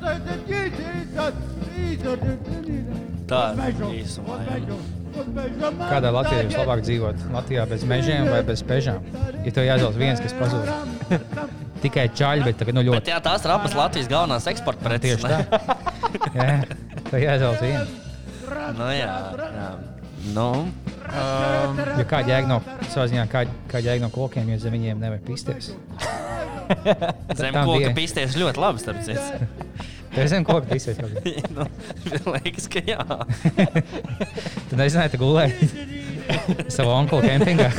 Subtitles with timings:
[0.00, 2.80] Das ist die, die, die,
[3.28, 3.40] Tā
[3.78, 3.90] du?
[3.94, 4.38] īsumā.
[5.90, 7.24] Kādā Latvijā sagen, vislabāk dzīvot?
[7.34, 9.04] Latvijā bez mežiem vai bez pežām?
[9.44, 10.70] Ja tev jāizvēlas viens, kas pazūd.
[11.84, 15.22] Tikai čaļi, bet tagad nu Bet ļoti jā, tās ir abas Latvijas galvenās eksporta preces.
[15.22, 15.68] tieši tā.
[16.36, 16.48] Jā,
[17.10, 17.98] tev jāizvēlas viens.
[18.78, 19.14] Nu, jā,
[19.56, 19.70] jā.
[20.34, 20.50] Nu,
[21.10, 22.60] Um, Jo kā jēga no,
[23.30, 25.72] kā, kā no kokiem, jo zem viņiem nevar pisties.
[27.40, 27.92] zem koka bija.
[27.96, 29.48] pistieši ļoti labi, starp citu.
[30.14, 30.98] Tev zem koka pisties.
[30.98, 31.66] kaut kā.
[32.16, 33.04] nu, liekas, ka jā.
[34.70, 35.70] Tu nezināji, tu gulēji
[36.70, 37.70] savā onkula kempingā.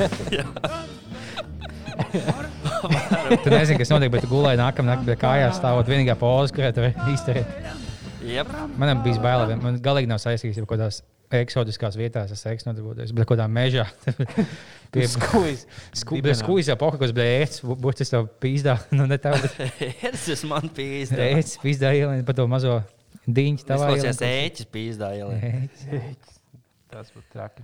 [3.44, 6.86] tu nezini, kas notiek, bet tu gulēji nākamā naktī kājās stāvot vienīgā poza, kurā tu
[6.86, 7.52] vari izturēt.
[8.31, 8.52] Jep.
[8.80, 13.11] Man bija bail, man galīgi nav saistīts ar kaut kādās eksotiskās vietās, es seksu nodarbotos,
[13.15, 13.85] bet kaut kādā mežā.
[14.91, 15.65] Pie Skuiz.
[15.95, 19.85] skūjas jau poka, kas bija ēts, būtu tas tev pīzdā, nu ne tev, bet
[20.27, 21.29] Tas man pīzdā.
[21.37, 22.81] ēts, pīzdā ielien pa to mazo
[23.27, 24.49] diņķi tavā klausies ielien.
[24.49, 25.13] ēķis pīzdā.
[25.21, 25.69] ielien.
[26.91, 27.63] Tas būtu traki.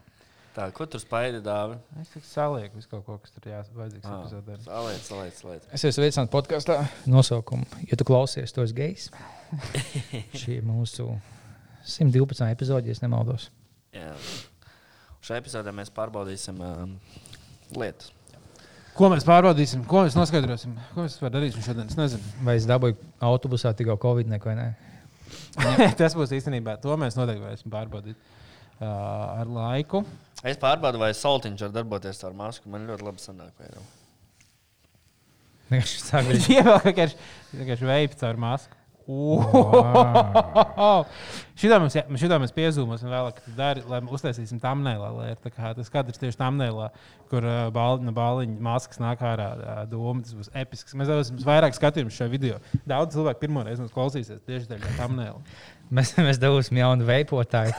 [0.57, 1.75] Tā, ko tur spaidi dāvi?
[2.01, 4.21] Es tik salieku visu kaut ko, kas tur jāvajadzīgs Ah.
[4.23, 4.55] epizodē.
[4.63, 5.67] Saliec, saliec, saliec.
[5.75, 7.67] Es esmu veicināts podkāstā nosaukumu.
[7.91, 9.09] Ja tu klausies, tu esi gejs.
[10.33, 11.11] Šī ir mūsu
[11.85, 12.49] 112.
[12.55, 13.51] epizode, ja es nemaldos.
[13.97, 14.13] Jā.
[15.27, 16.93] Šajā epizodē mēs pārbaudīsim um,
[17.75, 18.13] lietas.
[18.97, 19.83] Ko mēs pārbaudīsim?
[19.89, 20.73] Ko mēs noskaidrosim?
[20.93, 21.89] Ko mēs varam darīt šodien?
[21.91, 22.31] Es nezinu.
[22.47, 24.55] Vai es dabūju autobusā tikai Covid neko?
[24.57, 24.71] Nē?
[25.99, 26.77] Tas būs īstenībā.
[26.81, 30.01] To mēs noteikti varēsim pārbaudīt uh, ar laiku.
[30.45, 32.71] Es pārbaudu, vai soltiņš var darboties ar masku.
[32.73, 33.53] Man ļoti labi sanāk.
[33.59, 33.85] vai nav.
[35.67, 38.81] Vienkārši sāk būt Ievēl vienkārši veids caur masku.
[41.57, 44.59] Šitā mēs, šitā mēs piezūmosim vēlāk, dari, lai uztaisīsim
[45.41, 46.89] tā kā tas kadrs tieši tamnēlā,
[47.31, 50.21] kur uh, bal, no bāliņa maskas nāk ārā uh, doma.
[50.25, 50.97] Tas būs episks.
[50.99, 52.59] Mēs dabūsim vairāk skatījumu šajā video.
[52.85, 55.41] Daudz cilvēku pirmo reizi mums klausīsies tieši dēļ tā tamnēla.
[55.97, 57.71] Mēs, mēs dabūsim jaunu veipotāju.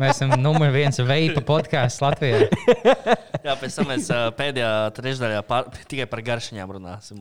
[0.00, 2.48] Mēs esam numur viens veipa podkāsts Latvijā.
[3.44, 7.20] Jā, pēc tam mēs uh, pēdējā trešdaļā pār, tikai par garšņām runāsim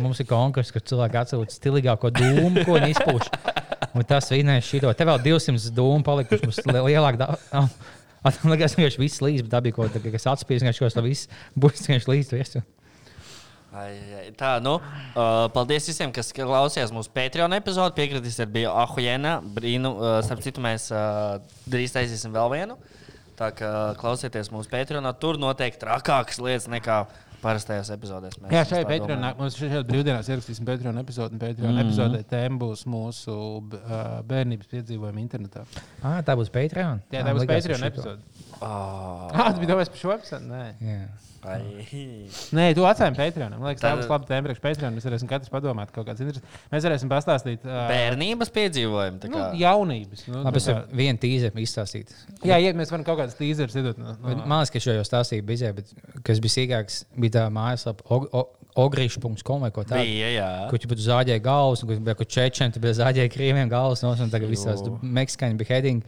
[0.00, 3.30] mums ir konkurss, kur cilvēki atsūta stilīgāko dūmu, ko viņi izpūš.
[3.94, 4.90] Un tas vinēs šito.
[4.94, 7.18] Te vēl 200 dūmu palikuši mums li- lielāk.
[7.20, 7.32] Da...
[8.20, 11.06] Liekas, ka viņš viss līdz, bet tā bija kaut kas, kas atspīd, ka viņš to
[11.06, 12.34] viss būs vienkārši līdz.
[12.36, 12.62] viesu.
[13.70, 17.94] Ai, ai, Tā, nu, uh, paldies visiem, kas klausījās mūsu Patreon epizodi.
[18.00, 19.36] Piekritīs, ir bija Ahujena.
[19.40, 21.38] Brīnu, uh, starp citu, mēs uh,
[21.70, 22.76] drīz taisīsim vēl vienu.
[23.40, 25.08] Tā kā klausieties mūsu Patreon.
[25.20, 26.98] Tur noteikti trakākas lietas nekā
[27.40, 28.36] parastajās epizodēs.
[28.42, 31.38] Mēs Jā, šajā Patreonā mums šajā brīvdienās ierakstīsim Patreon epizodi.
[31.38, 31.86] un Patreon mm -hmm.
[31.88, 33.36] epizodē tēma būs mūsu
[33.80, 35.64] ā, bērnības piedzīvojumi internetā.
[36.02, 37.00] Ah, tā būs Patreon.
[37.10, 38.20] Jā, tā būs Patreon epizode.
[38.60, 40.44] Oh, Ah, tas bija domāts par šo epizodu?
[40.44, 40.74] Nē.
[40.80, 41.08] Jā.
[41.44, 42.26] Ai.
[42.56, 43.54] Nē, tu atstājām Patreon.
[43.56, 44.94] Man liekas, tā būs laba tēma priekš Patreon.
[44.98, 46.60] Mēs varēsim katrs padomāt kaut kādas interesantas.
[46.72, 49.30] Mēs varēsim pastāstīt ā, Bērnības piedzīvojumi.
[49.32, 50.26] nu, jaunības.
[50.28, 52.14] Nu, Labi, es varu kā- vienu tīzeru izstāstīt.
[52.44, 53.98] Jā, ja mēs varam kaut kādas tīzeres iedot.
[53.98, 55.92] No, no, Man liekas, ka šo jau stāstīju bizē, bet
[56.24, 60.04] kas bija sīkāks, bija tā mājaslapa og- o- ogrīšu.com vai ko tādu.
[60.06, 60.48] Bija, jā.
[60.70, 64.30] Kur tu zāģēji galvas, un kur bija čečeni, tu bija zāģēji krieviem galvas, nos, un
[64.30, 64.98] tagad visās Jo.
[65.02, 66.04] meksikāņu beheading.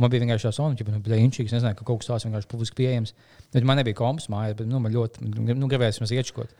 [0.00, 2.78] Man bija vienkārši tāds sons, ka bija inčīgs, nezināju, ka kaut kas tāds vienkārši publiski
[2.80, 3.12] pieejams.
[3.52, 6.54] Bet man nebija kompas mājās, bet nu, man ļoti nu, gribējās mums iečkot.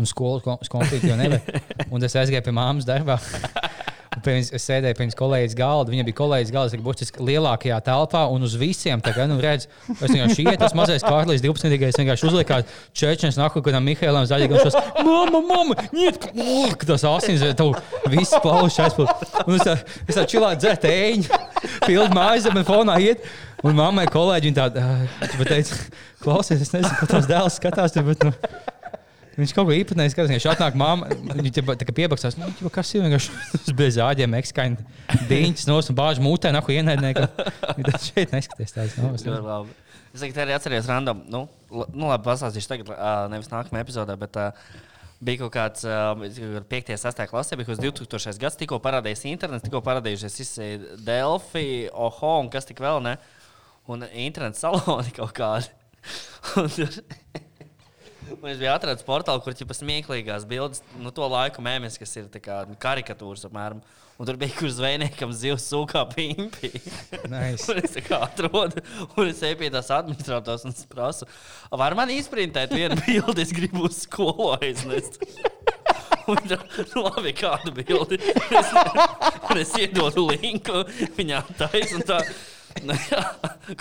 [0.00, 1.44] Un skolas kompīti jau nevar.
[1.92, 3.18] Un es aizgāju pie māmas darbā.
[4.26, 5.92] Un viņas- Es sēdēju viņas kolēģis galda.
[5.92, 9.00] Viņa bija kolēģis galda, kas būs lielākajā telpā un uz visiem.
[9.02, 11.82] Tā kā, nu, redz, es vienkārši iet, tas mazais kārlis, 12.
[11.88, 12.58] Es vienkārši uzliku
[12.92, 14.58] čečens, nahu, kādam Mihailam Zaļagam.
[14.64, 17.74] Šos, mama, mama, niet, oh, tas asins, tev
[18.10, 19.26] viss plaušs aizpildīt.
[19.46, 19.76] Un es tā,
[20.08, 21.28] es tā čilā dzert ēņu,
[21.86, 23.22] pildu mājas, man fonā iet.
[23.64, 25.76] Un mammai kolēģi viņa tāda, uh, teica,
[26.22, 27.94] klausies, es nezinu, ko tavs dēls skatās.
[28.04, 28.32] Bet, nu,
[29.36, 30.30] Viņš kaut ko īpatnēji skatās.
[30.32, 32.38] Viņš atnāk, māma, viņa tā kā piebaksās.
[32.40, 37.28] Nu, ķipa, kas ir vienkārši bez āģiem, ekskaņa diņķis nos un bāž mutē, nahu ienaidniekam.
[37.84, 38.96] Tas šeit neskaties tāds.
[38.96, 39.76] No, Ļoti labi.
[40.16, 41.20] Es arī atceros random.
[41.28, 41.44] Nu,
[41.92, 42.92] nu labi, pastāstīšu tagad,
[43.28, 44.68] nevis nākamajā epizodē, bet uh,
[45.20, 46.94] bija kaut kāds uh, 5.
[46.96, 47.24] un 6.
[47.28, 48.40] klasē, bija kaut kas 2000.
[48.40, 50.54] gads, tikko parādījās internets, tikko parādījušies
[51.04, 53.18] Delphi, Oho un kas tik vēl ne.
[53.92, 55.68] Un internets saloni kaut kādi.
[58.42, 62.28] Un es biju atradzis portālu, kur ir smieklīgās bildes, nu, to laiku mēmēs, kas ir
[62.42, 63.80] kā, karikatūras apmēram.
[64.16, 66.70] Un tur bija kur zvejniekam zivs sūkā pimpi.
[67.28, 67.66] Nice.
[67.72, 68.80] un es kā atrodu,
[69.16, 71.28] un es eju pie tās administrators un prasu,
[71.72, 75.20] var man izprintēt vienu bildi, es gribu uz skolu aiznest.
[76.26, 78.16] Un nu, labi, kādu bildi.
[78.50, 78.72] Es,
[79.46, 80.80] un es iedodu linku,
[81.14, 82.16] viņā taisa un tā.
[82.18, 82.55] Nu, jā,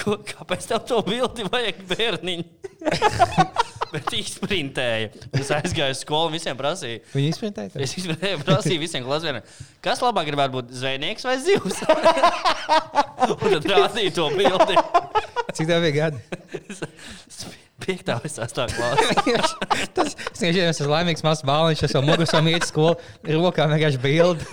[0.01, 2.45] ko, kāpēc tev to bildi vajag bērniņu?
[3.95, 5.11] bet izprintēja.
[5.39, 7.01] Es aizgāju uz skolu un visiem prasīju.
[7.13, 7.73] Viņi izprintēja.
[7.73, 7.83] to?
[7.85, 9.41] Es izprintēju, prasīju visiem klasēm,
[9.85, 11.83] kas labāk gribētu būt zvejnieks vai zivs.
[13.31, 14.79] un tad rādīju to bildi.
[15.55, 16.19] Cik tev bija gadi?
[17.83, 19.35] Piektā vai sastā klasē.
[19.97, 22.93] Tas vienkārši esmu laimīgs mazs bāliņš, es jau mugurām iet uz skolu,
[23.27, 24.45] rokā vienkārši bildi,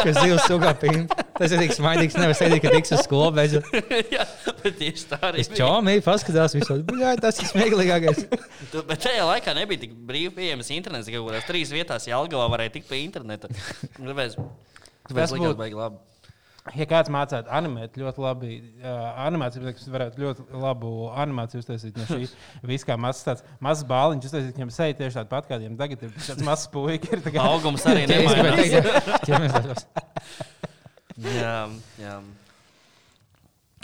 [0.00, 1.04] kas zivs sugā pīna.
[1.38, 3.54] Tas ir tik smaidīgs, nevar sēdēt, ka tiks uz skolu, bet
[4.14, 4.26] Jā,
[4.64, 6.80] bet tieši tā arī čomī paskatās visu.
[6.90, 8.24] Buļā, tas ir smieklīgākais.
[8.72, 12.50] Tu, bet tajā laikā nebija tik brīvi pieejams internets, ka kaut kādās trīs vietās Jālgavā
[12.56, 13.50] varēja tikt pie interneta.
[14.00, 15.98] Tāpēc Tas tas būtu- baigi labi.
[16.72, 22.06] Ja kāds mācītu animēt ļoti labi, uh, animāciju, tad varētu ļoti labu animāciju uztaisīt no
[22.08, 22.24] šī
[22.70, 24.30] visa kā mazs tāds mazs bāliņš.
[24.30, 27.12] Uztaisīt viņam seju tieši tādu pat, kādiem tagad ir tāds mazs puika.
[27.12, 29.84] ir tā kā- Augums arī nemainās.
[31.20, 31.58] Jā,
[32.00, 32.16] jā.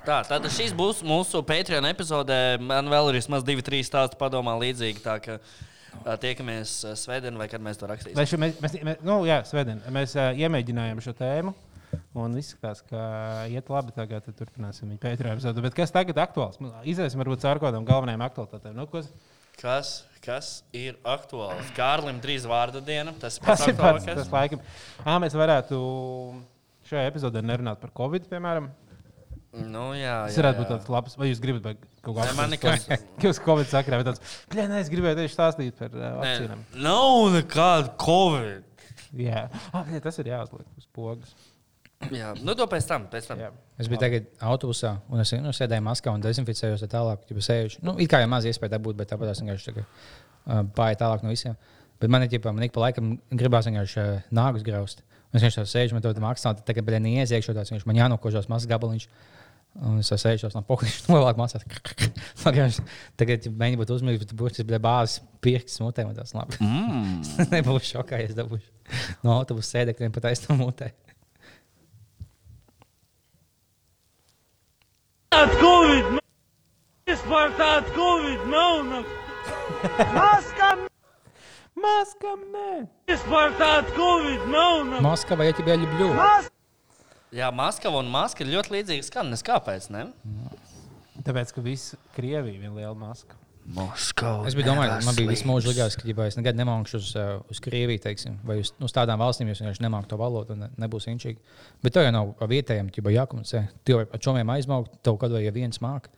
[0.01, 2.57] Tā, tad šīs būs mūsu Patreon epizodē.
[2.65, 5.03] Man vēl ir vismaz divi, trīs stāsti padomā līdzīgi.
[5.05, 8.17] Tā ā, tiekamies svētdien, vai kad mēs to rakstīsim.
[8.17, 11.53] Mēs, mēs, mēs, nu, jā, svētdien, mēs uh, iemēģinājām šo tēmu.
[12.15, 13.01] Un izskatās, ka
[13.51, 13.95] iet labi.
[13.97, 15.61] Tagad tad turpināsim viņu pētījuma.
[15.67, 16.59] Bet kas tagad ir aktuāls?
[16.91, 18.75] Iziesim varbūt caur kādām galvenajām aktualitātēm.
[18.79, 19.03] Nu, ko,
[19.61, 21.69] Kas, kas ir aktuāls?
[21.77, 23.13] Kārlim drīz vārda diena.
[23.21, 24.63] Tas, tas ir pats, tas laikam.
[25.05, 25.81] Ā, mēs varētu
[26.89, 28.71] šajā epizodē nerunāt par Covid, piemēram.
[29.51, 30.75] Nu, jā, Tas jā, varētu būt jā.
[30.79, 31.73] tāds labs, vai jūs gribat vai
[32.07, 32.89] kaut ko Nē, man apspriest?
[32.89, 34.23] nekas- Jūs Covid sakrā, bet tāds,
[34.53, 36.61] "Bļa, nē, es gribēju tieši stāstīt par uh, Nē, vakcīnām.
[36.87, 38.87] Nav nekāda Covid.
[39.19, 41.35] Jā, ah, bļa, tas ir jāuzliek uz pogas.
[42.09, 43.05] Jā, nu to pēc tam.
[43.13, 43.41] Pēc tam.
[43.43, 43.51] Jā.
[43.81, 47.27] Es biju tagad autobusā, un es nu, sēdēju maskā un dezinficējos tā tālāk.
[47.29, 49.91] Ja sēžu, nu, it kā jau maz iespēja dabūt, bet tāpat es vienkārši tagad,
[50.47, 51.59] uh, pārēju tālāk no visiem.
[52.01, 55.05] Bet man ir ģipā, man ik pa laikam gribās vienkārši uh, nāgus graust.
[55.31, 58.49] Es vienkārši tā sēžu, man to maksā, tad tagad bija neiesiekšu tāds, viņš man jānokožās
[58.51, 59.07] mazs gabaliņš.
[59.87, 61.63] Un es sēžu no pogas, novelk mācās.
[62.43, 66.59] Tagad, mēģinu būt uzmanīgs, bet būs tas bāzes pirksts mutē, man tas labi.
[66.65, 67.21] Mm.
[67.55, 68.67] Nebūs šokā, ja es dabūšu
[69.23, 70.91] no autobusa sēdekļiem pat aiz to mutē.
[75.31, 76.07] Tāda Covid!
[76.11, 76.21] nu,
[77.30, 78.80] Vispār tāda Covid nav!
[78.82, 79.00] Nu.
[80.16, 80.80] Maskam!
[81.78, 82.70] Maskam, nē!
[83.12, 84.80] Vispār tāda Covid nav!
[84.88, 85.02] Nu.
[85.06, 86.08] Moskava, ja тебе люблю.
[87.30, 89.46] Jā, Maskava un Maska ir ļoti līdzīga skaņas.
[89.46, 89.86] Kāpēc?
[89.94, 90.08] Ne?
[91.28, 93.38] Tāpēc, ka viss Krievija ir viena liela maska.
[93.78, 94.50] Moskava.
[94.50, 97.38] Es biju domājis, man bija visu mūžu likās, ka ja es nekad nemākšu uz, uh,
[97.54, 100.66] uz Krieviju, teiksim, vai uz, uz tādām valstīm, jo es vienkārši nemāku to valodu un
[100.66, 101.38] ne, nebūs inčīgi.
[101.86, 103.68] Bet tev jau nav ar vietējiem, jau jākomunicē.
[103.86, 106.10] Tev ar čomiem aizmaukt, tev kaut vai ja viens māk.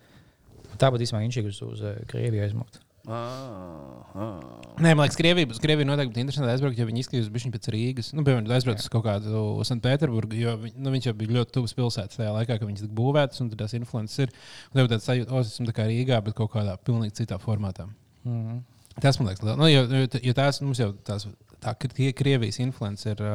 [0.83, 2.83] Tā būtu īstenībā inčīgi uz, uz uh, Krieviju aizmaukt.
[3.03, 4.43] Ah, ah.
[4.79, 7.69] Nē, man liekas, Krievija, uz Krieviju noteikti būtu interesanti aizbraukt, ja viņi izskatās bišķiņ pēc
[7.75, 8.11] Rīgas.
[8.15, 11.75] Nu, piemēram, aizbraukt uz kaut kādu Sanktpēterburgu, jo viņ, nu, viņš jau bija ļoti tuvs
[11.79, 14.35] pilsētas tajā laikā, kad viņas tika būvētas un tad tās influences ir.
[14.71, 17.41] Un tev tāds sajūta, o, es esmu tā kā Rīgā, bet kaut kādā pilnīgi citā
[17.43, 17.89] formātā.
[18.23, 18.63] Mm.
[19.03, 21.27] Tas man liekas, nu, jo, jo, jo tās mums jau tās,
[21.65, 21.75] tā
[22.05, 23.27] ir Krievijas influence ir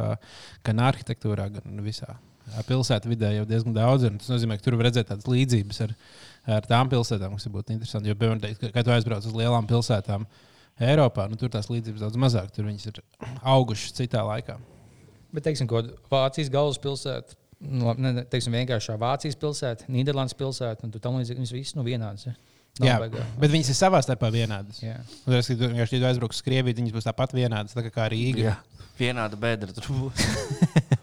[0.63, 4.07] gan arhitektūrā, gan visā uh, pilsētā vidē jau diezgan daudz.
[4.07, 5.93] un Tas nozīmē, ka tur var redzēt tādas līdzības ar,
[6.47, 8.11] ar tām pilsētām, kas būtu interesanti.
[8.11, 10.27] Jo, piemēram, kad tu aizbrauc uz lielām pilsētām
[10.87, 12.51] Eiropā, nu, tur tās līdzības daudz mazāk.
[12.53, 13.01] Tur viņas ir
[13.41, 14.59] augušas citā laikā.
[15.33, 20.93] Bet, teiksim, ko Vācijas galvaspilsēta, nu, labi, ne, teiksim, vienkāršā Vācijas pilsēta, Nīderlandes pilsēta, un
[20.93, 22.29] tam līdzīgi viņas visas nu vienādas.
[22.29, 22.37] Ja?
[22.77, 23.23] Nav Jā, baigā.
[23.41, 24.83] bet viņas ir savā starpā vienādas.
[24.83, 24.99] Jā.
[25.25, 28.05] Tas, tu vienkārši ja tu aizbrauc uz Krieviju, viņas būs tāpat vienādas tā kā, kā
[28.13, 28.51] Rīga.
[28.51, 28.83] Jā.
[28.99, 30.27] Vienāda bedra tur būs.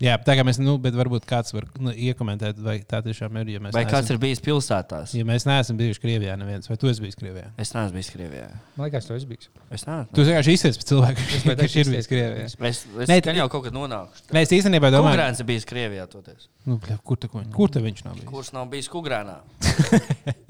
[0.00, 3.50] Jā, tā kā mēs, nu, bet varbūt kāds var nu, iekomentēt, vai tā tiešām ir.
[3.52, 5.12] Ja mēs Vai neesam- kāds ir bijis pilsētās?
[5.12, 7.50] Ja mēs neesam bijuši Krievijā, neviens, vai tu esi bijis Krievijā?
[7.60, 8.46] Es neesmu bijis Krievijā.
[8.78, 9.50] Man liekas, tas bija.
[9.68, 10.08] Es neesmu.
[10.16, 11.26] Tu vienkārši izsēs pēc cilvēka,
[11.60, 12.46] kurš ir bijis Krievijā.
[12.48, 14.24] izties, Es, es Nē, jau kaut kad nonākuši.
[14.38, 16.08] Mēs īstenībā domājam, Kukurēns ir bijis Krievijā.
[16.08, 16.48] Toties.
[16.64, 18.28] nu, kur, ko- kur te viņš nav bijis?
[18.32, 19.36] Kurš nav bijis Kukurēnā?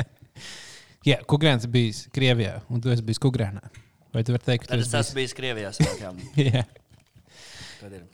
[1.11, 3.67] Jā, Kukrēns ir bijis Krievijā, un tu esi bijis Kukrēnā.
[4.15, 5.75] Vai tu vari teikt, ka tu es esi esmu bijis Krievijā.
[5.75, 6.23] sākām.
[6.37, 6.53] bijis?
[6.55, 6.65] Jā.
[7.83, 8.07] Tad ir.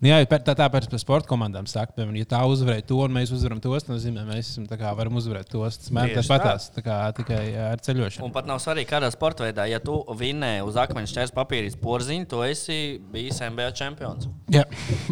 [0.00, 3.12] Nu Jā, tā, tā tāpēc par sporta komandām saka, piemēram, ja tā uzvarēja to un
[3.12, 5.76] mēs uzvaram tos, tad nozīmē, mēs esam, tā kā, varam uzvarēt tos.
[5.76, 8.24] Tas man tas patās tā kā, tikai ar ceļošanu.
[8.24, 9.68] Un pat nav svarīgi, kādā sporta veidā.
[9.68, 12.80] Ja tu vinnēji uz akmeņa šķērs papīrīs porziņu, tu esi
[13.12, 14.30] bijis NBA čempions.
[14.56, 14.64] Jā,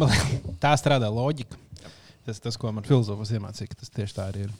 [0.65, 1.61] tā strādā loģika.
[2.25, 4.59] Tas, tas ko man filozofs iemācīja, tas tieši tā arī ir.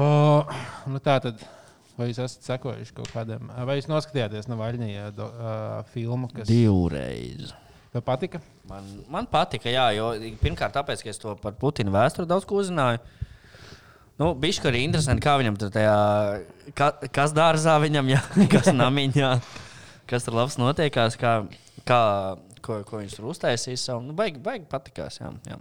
[0.00, 0.10] O,
[0.88, 1.44] nu tā tad,
[2.00, 7.52] vai jūs esat sekojuši kaut kādam, vai jūs noskatījāties no Vaļņa uh, filmu, kas Divreiz.
[7.94, 8.40] Tev patika?
[8.70, 12.60] Man, man patika, jā, jo pirmkārt, tāpēc, ka es to par Putina vēsturi daudz ko
[12.62, 13.02] uzzināju.
[14.20, 15.96] Nu, Bišķi arī interesanti, kā viņam tur tajā,
[16.76, 18.20] ka, kas dārzā viņam, jā,
[18.52, 19.32] kas namiņā,
[20.10, 21.34] kas tur labs notiekās, kā,
[21.88, 22.00] kā,
[22.60, 23.86] ko, ko viņš tur uztaisīs.
[23.88, 24.04] savu.
[24.04, 25.32] Nu, baigi, baigi patikās, jā.
[25.48, 25.58] jā.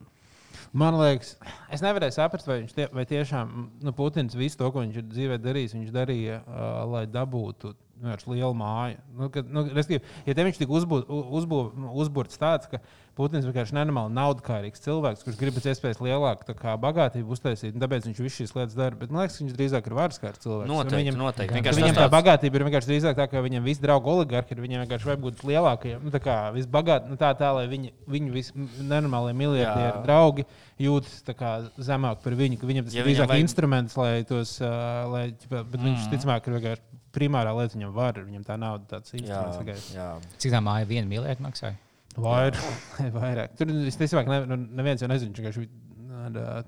[0.76, 1.34] Man liekas,
[1.74, 5.08] es nevarēju saprast, vai, viņš tie, vai tiešām nu, Putins visu to, ko viņš ir
[5.08, 8.98] dzīvē darījis, viņš darīja, uh, lai dabūtu vienkārši lielu māju.
[9.20, 12.80] Nu, kad, nu, respektīvi, ja te viņš tika uzbū, uzbū, nu, uzbūrts tāds, ka
[13.20, 18.06] Putins vienkārši nenormāli naudkārīgs cilvēks, kurš grib pēc iespējas lielāku kā, bagātību uztaisīt, un tāpēc
[18.08, 18.96] viņš visu šīs lietas dara.
[18.96, 20.70] Bet man liekas, viņš drīzāk ir varas kārtas cilvēks.
[20.72, 21.58] Noteikti, viņam, noteikti.
[21.58, 24.62] Vienkārši Viņam tā tāds- bagātība ir vienkārši drīzāk tā, ka viņam visi draugi oligarhi ir.
[24.64, 28.32] Viņam vienkārši vajag būt lielākajiem, nu, tā kā visbagātākajiem, nu, tā, tā lai viņi, viņu
[28.38, 30.48] visnenormālie miljardieri draugi
[30.80, 32.60] jūtas kā zemāk par viņu.
[32.62, 36.12] ka Viņam tas Ja ir drīzāk vajag- instruments, lai tos, uh, lai, bet viņš Mm.
[36.16, 36.82] ticamāk ir vienkārši
[37.16, 39.78] primārā lieta viņam var, viņam tā nauda tāds tikai.
[39.96, 40.10] jā.
[40.38, 41.76] Cik tā māja viena miljardu maksāja?
[42.20, 42.60] Vairāk,
[43.20, 43.54] vairāk.
[43.60, 45.60] Tur visticamāk, ne, nu, neviens jau nezina, ka viņš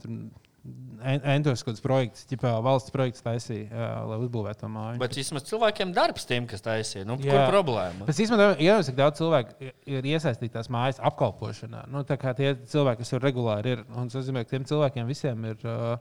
[0.01, 0.11] tur
[1.25, 4.99] entos kaut kāds projekts, ķipā valsts projekts taisīja, jā, lai uzbūvētu to māju.
[5.01, 7.07] Bet vismaz cilvēkiem darbs tiem, kas taisīja.
[7.09, 8.05] Nu, kur problēma?
[8.05, 12.35] Bet īstenībā, jau cik daudz cilvēku ir- ir iesaistīti tās mājas apkalpošanā, nu, tā kā
[12.37, 15.97] tie cilvēki, kas tur regulāri ir, un tas nozīmē, ka tiem cilvēkiem visiem ir uh,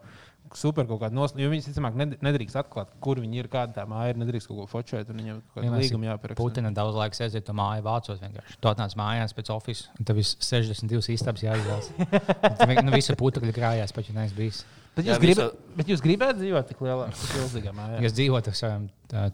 [0.58, 1.42] super kaut kāda nosacījuma.
[1.44, 4.58] Jo viņi, visticamāk, ned- nedrīkst atklāt, kur viņi ir, kāda tā māja ir, nedrīkst kaut
[4.62, 6.38] ko fočēt, un viņiem kaut kāda līguma jāparaksta.
[6.40, 8.58] Putina daudz laika aiziet to māju vācot vienkārši.
[8.60, 11.90] Tu atnāc mājās pēc oficiāla, un tev viss 62 istabas jāizvēlas.
[12.84, 14.62] Nu, visu putekļu krājās, pat ja neesmu bijis.
[14.96, 18.00] Bet Jā, jūs, gribat, visu- bet jūs gribētu dzīvot tik lielā, tik milzīgā mājā?
[18.08, 18.86] Es dzīvotu ar saviem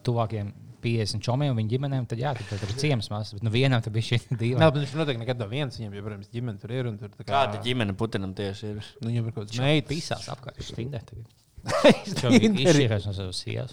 [0.04, 0.50] tuvākiem
[0.86, 3.34] 50 čomiem un viņu ģimenēm, tad jā, tad, tad ir ciems mazs.
[3.36, 4.58] Bet nu, vienam tur bija šī Nē, divi.
[4.62, 5.78] bet viņš noteikti nekad nav viens.
[5.80, 6.90] Viņam jau, protams, ģimene tur ir.
[6.92, 8.82] un Tur, tā kā, Kāda ģimene Putinam tieši ir?
[9.02, 9.90] Nu, viņam ir kaut kāds meitas.
[9.92, 11.02] Pisās apkārt, viņš stindē.
[11.10, 11.32] tagad.
[12.06, 13.72] Viņš izšķīries no savas sievas.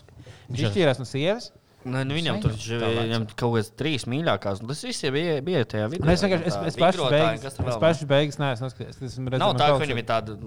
[0.49, 1.51] Viņš izšķīrās no sievas.
[1.83, 4.61] Nē, nu, viņam tur viņam kaut kādas trīs mīļākās.
[4.63, 6.07] Tas viss bija, bija tajā vidū.
[6.13, 9.01] Es vienkārši es, es pašu beigas, es pašu beigas neesmu noskatījies.
[9.09, 10.37] Es Nav tā, ka viņam ir tāda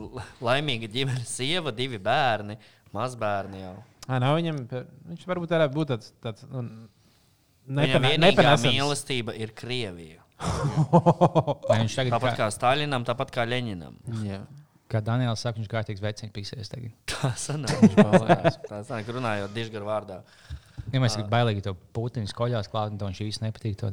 [0.49, 2.56] laimīga ģimene, sieva, divi bērni,
[2.96, 3.75] mazbērni jau.
[4.07, 4.61] Ah, nav viņam,
[5.11, 6.13] viņš varbūt varētu būt tāds.
[6.23, 6.63] tāds nu,
[7.67, 8.69] nepanesams.
[8.71, 10.23] mīlestība ir Krievija.
[11.81, 13.97] Viņš tagad, Tāpat kā, kā Staļinam, tāpat kā Leņinam.
[14.21, 14.43] Jā.
[14.93, 16.69] kā Daniels saka, viņš kārtīgs vecais pīsies.
[16.69, 16.93] tagad.
[17.11, 17.87] Tā sanāk,
[18.71, 20.21] tā sanāk runājot dižgaru vārdā.
[20.93, 23.81] Ja mēs esam bailīgi to Putinu skoļās klāt, un to viņš īsti nepatīk.
[23.81, 23.91] To.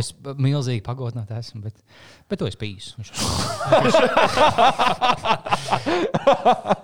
[0.00, 1.78] Es milzīgi pagodināts esmu, bet,
[2.28, 3.00] bet to es pīsu.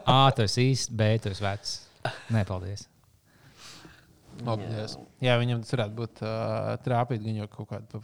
[0.07, 1.75] A, tu esi īsts, B, tu esi vecs.
[2.33, 2.87] Nē, paldies.
[4.45, 4.97] Paldies.
[5.25, 8.03] Jā, viņam tas varētu būt uh, trāpīt viņu kaut kādu.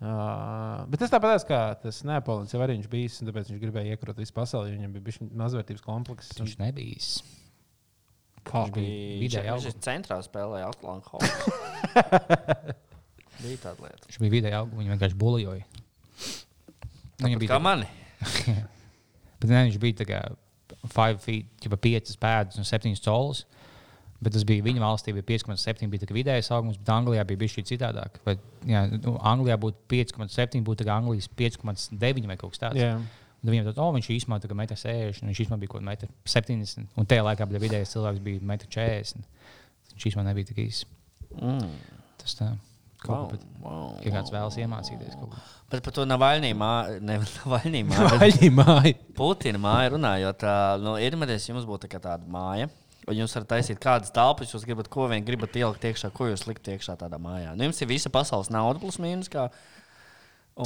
[0.00, 3.96] Uh, bet tas tāpat kā tas Neapolins jau arī viņš bija, un tāpēc viņš gribēja
[3.98, 6.32] iekrot visu pasauli, viņam bija mazvērtības komplekss.
[6.38, 7.00] un- Viņš nebija.
[8.48, 8.62] Kā?
[8.64, 9.84] Viņš bija Viņš augsts.
[9.84, 12.72] centrā spēlēja Atlantijas Hawks.
[13.40, 14.08] Bija tāda lieta.
[14.08, 15.64] Viņš bija vidēji augsts, viņa vienkārši buļļoja.
[17.20, 17.88] Viņam Kā mani?
[19.40, 20.20] Bet ne, viņš bija tā kā
[20.94, 23.46] 5 feet, jau 5 pēdas un 7 colus.
[24.20, 27.54] Bet tas bija viņa valstī, bija 5,7 bija tā vidējais augums, bet Anglijā bija bijis
[27.56, 28.18] šī citādāk.
[28.26, 28.34] Vai,
[28.68, 32.82] jā, nu, Anglijā būtu 5,7, būtu tā Anglijas 5,9 vai kaut kas tāds.
[32.82, 32.98] Jā.
[33.40, 36.82] Un Viņam tāda, oh, viņš īstenībā bija 1,60 m, viņš īstenībā bija kaut kāds 1,70
[36.82, 36.88] m.
[37.00, 39.24] Un tajā laikā bija vidējais cilvēks, bija 1,40 m.
[39.94, 40.90] Viņš īstenībā nebija tik īsts.
[41.40, 41.70] Mm.
[42.20, 42.50] Tas tā.
[43.00, 45.42] Kaut Wow, bet, wow, ja kāds wow, vēlas iemācīties kaut ko.
[45.72, 48.94] Bet par to Navaļnī māju, ne Navaļnī māju.
[49.16, 50.44] Putina māju runājot,
[50.84, 52.68] nu, ir mēģinājums, jums būtu tā tāda māja.
[53.08, 56.44] Un jūs varat taisīt kādas telpas, jūs gribat, ko vien gribat ielikt iekšā, ko jūs
[56.46, 57.54] likt iekšā tādā mājā.
[57.56, 59.30] Nu, jums ir visa pasaules nauda, plus mīnus.
[59.32, 59.48] Kā,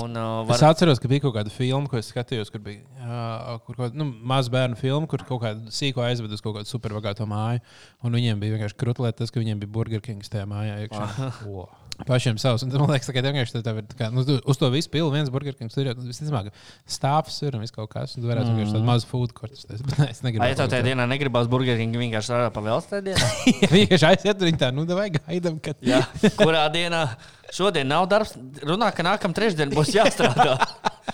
[0.03, 2.83] un, uh, Es var, atceros, ka bija kaut kāda filma, ko es skatījos, kur bija
[3.05, 6.71] uh, kur kaut nu, maza bērnu filma, kur kaut kāda sīko aizved uz kaut kādu
[6.71, 7.63] superbagāto māju.
[8.05, 11.33] Un viņiem bija vienkārši krutlēta tas, ka viņiem bija Burger King tajā mājā iekšā.
[11.51, 11.67] O.
[12.09, 12.65] Pašiem savs.
[12.67, 13.85] Un man liekas, ka vienkārši tā ir.
[13.95, 15.95] Kā, nu, uz to visu pilu viens Burger King tur ir.
[16.03, 16.51] Visticamāk,
[16.91, 18.17] stāvs ir un viss kaut kas.
[18.17, 19.55] Un tu varētu vienkārši tādu mazu food court.
[19.65, 19.71] Es
[20.01, 20.49] Ai, negribu.
[20.51, 23.31] ja tev tajā dienā negribās burgerīgi, vienkārši strādā pa vēl tajā dienā.
[23.77, 25.79] Vienkārši aiziet, viņi tā, nu, vai gaidām, kad.
[25.87, 26.03] Jā,
[26.41, 27.05] kurā dienā
[27.53, 28.35] šodien nav darbs.
[28.65, 30.57] Runā, ka nākamā trešdiena būs jāstrādā.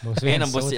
[0.00, 0.70] Būs Vienam viens būs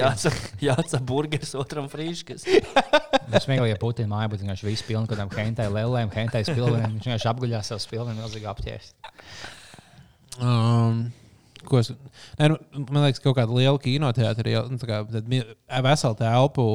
[0.62, 2.46] jāsaka burgeris, otram frīškas.
[2.48, 6.96] Es smieklīgi, ja Putina māja būtu vienkārši viss pilns ar kādām hentai lēlēm, hentai spilveniem.
[6.96, 8.94] Viņš vienkārši apguļās savus spilvenus, milzīgi apķērs.
[10.40, 11.04] Um,
[11.72, 11.88] ko es,
[12.38, 12.58] ne, nu,
[12.92, 15.00] man liekas, kaut kāda liela kinoteātrī jau nu, kā,
[15.86, 16.66] veselu telpu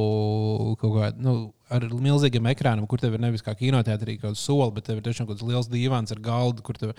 [0.82, 1.24] kaut kādu.
[1.24, 1.38] Nu,
[1.68, 5.04] Ar milzīgiem ekrāniem, kur tev ir nevis kā kinoteātrī kaut kāda sola, bet tev ir
[5.04, 6.94] tiešām kaut kāds liels divāns ar galdu, kur tev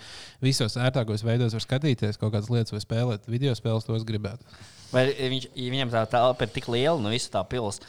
[0.44, 4.44] visos ērtākos veidos var skatīties kaut kādas lietas vai spēlēt video spēles, tos gribētu.
[4.92, 7.88] Vai viņš, ja viņam tā telpa ir tik liela, no visas tā pilsēta?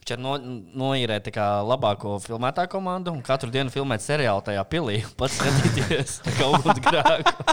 [0.00, 0.34] Viņš ir no,
[0.80, 5.02] noīrējis tā kā labāko filmētā komandu un katru dienu filmēt seriālu tajā pilī.
[5.20, 7.49] Pats skatīties, kā ugunsgrēku.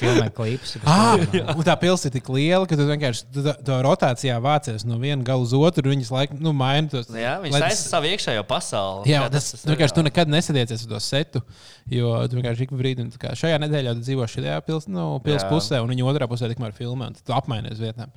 [0.00, 0.76] Filmēt klipus.
[0.88, 1.20] Ah,
[1.66, 5.54] tā pilsēta ir tik liela, ka tu vienkārši to rotācijā vācies no viena gala uz
[5.56, 5.84] otru.
[5.86, 7.10] un Viņas laikam nu, maina tos.
[7.14, 9.10] Jā, viņš lai saista savu iekšējo pasauli.
[9.12, 11.44] Jā, Kā tas, tas vienkārši tu nekad nesēdieties uz to setu.
[11.90, 12.74] Jo tu vienkārši ik
[13.20, 15.48] kā šajā nedēļā tu dzīvo šajā pils, nu, pils Jā.
[15.50, 17.10] pusē, un viņa otrā pusē tikmēr filmē.
[17.10, 18.12] un tad Tu apmainies vietām.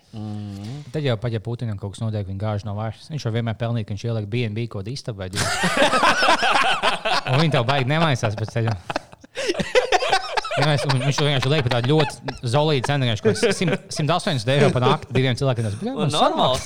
[0.94, 3.10] Tad jau pat, ja Putinam kaut kas notiek, viņa gāž no vairs.
[3.12, 5.24] Viņš jau vienmēr pelnīja, ka viņš ieliek BNB kaut kādu istabu.
[5.24, 5.44] vai divu.
[7.34, 8.78] Un viņi tev baigi nemaisās pēc ceļa.
[10.54, 14.52] Un viņš to vienkārši liek par tādu ļoti zelītu cenu, vienkārši kaut kāds 100 180
[14.54, 15.66] eiro par nakti diviem cilvēkiem.
[15.66, 16.58] Tas bija Un normāli.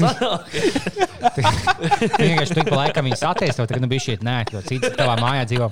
[1.38, 5.16] Viņš vienkārši tur pa laikam viņas attiesto, tad nu bija šī nē, jo cits tavā
[5.22, 5.70] mājā dzīvo.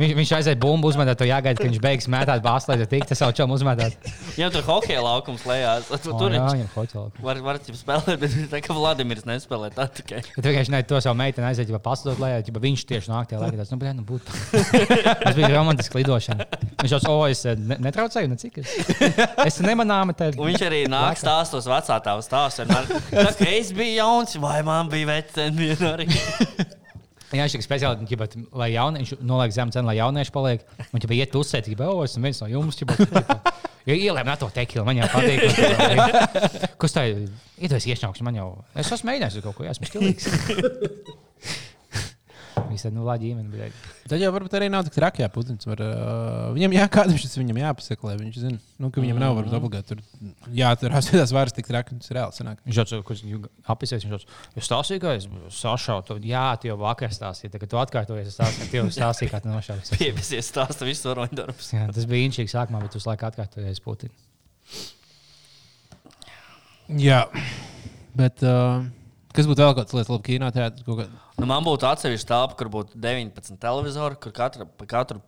[0.00, 3.20] Viņš, viņš aiziet bumbu, uzmetēt to jāgaida, ka viņš beigs mētāt bāzes, lai tik tas
[3.20, 3.96] savu čomu uzmetāt.
[4.36, 5.90] Viņam tur hokeja laukums lejās.
[6.00, 7.04] Tu- O, Tur jā, viņam hoķelā.
[7.22, 10.22] var, var jau spēlēt, bet tā kā Vladimirs nespēlē tā tikai.
[10.36, 13.42] Bet vienkārši ne, to savu meiteni aiziet, jau pasūtot, lai jau viņš tieši nāk tajā
[13.44, 13.60] laikā.
[13.60, 14.34] tāds, Nu, blē, nu, būtu.
[15.24, 16.46] Tas bija romantiski lidošana.
[16.80, 18.58] Viņš jau o, es eh, ne, netraucēju, necik.
[18.64, 18.74] Es,
[19.46, 20.32] es nemanāmu te.
[20.40, 22.24] Un viņš arī nāk stāstos vecā tava
[22.62, 22.90] vienmēr.
[23.12, 26.08] Tā kā es biju jauns, vai man bija veceni arī.
[27.30, 28.26] Jā, viņš ir speciāli, ķipa,
[28.58, 30.64] lai jaunieši noliek zem cenu, lai jaunieši paliek.
[30.88, 32.78] Un viņš bija iet uzsēt, ka, oh, esmu viens no jums.
[32.80, 33.36] Ķipa, ķipa.
[33.88, 36.74] Jo ielēm ar to tekilu, man jau patīk.
[36.82, 37.24] Kas tā ir?
[37.62, 38.50] Iedos iešņauks, man jau.
[38.74, 40.28] Es esmu mēģinājis kaut ko, jā, esmu stilīgs.
[42.70, 43.68] Viņš tad, nu, labi, ģimene.
[44.10, 45.82] Tad jau varbūt arī nav tik traki, ja Putins var.
[45.82, 49.56] Uh, viņam jā, kādam šis viņam jāpasaka, lai viņš zina, nu, ka viņam nav varbūt
[49.58, 50.04] obligāti tur
[50.54, 52.62] jāturās pie tās varas tik traki, tas reāli sanāk.
[52.66, 53.02] Viņš jau tur
[53.74, 55.26] apgājis, viņš jau tur stāstīja, ka es
[55.58, 56.20] sašautu.
[56.26, 58.30] Jā, tu jau vakar stāstīji, tagad tu atkārtojies.
[58.30, 59.92] Es stāstīju, ka tu jau stāstīji, kā tu nošāvis.
[60.00, 61.74] Pievisies stāsta visu roņdarbus.
[61.74, 64.14] Jā, tas bija inčīgi sākumā, bet uz laiku atkārtojies Putinu.
[67.00, 67.24] Jā,
[68.18, 68.82] bet uh,
[69.36, 71.20] kas būtu vēl kaut kāds lietas, labi, kinoteātris kaut kādā.
[71.38, 75.22] Nu, man būtu atsevišķa telpa, kur būtu 19 televizori, kur katra, pa katru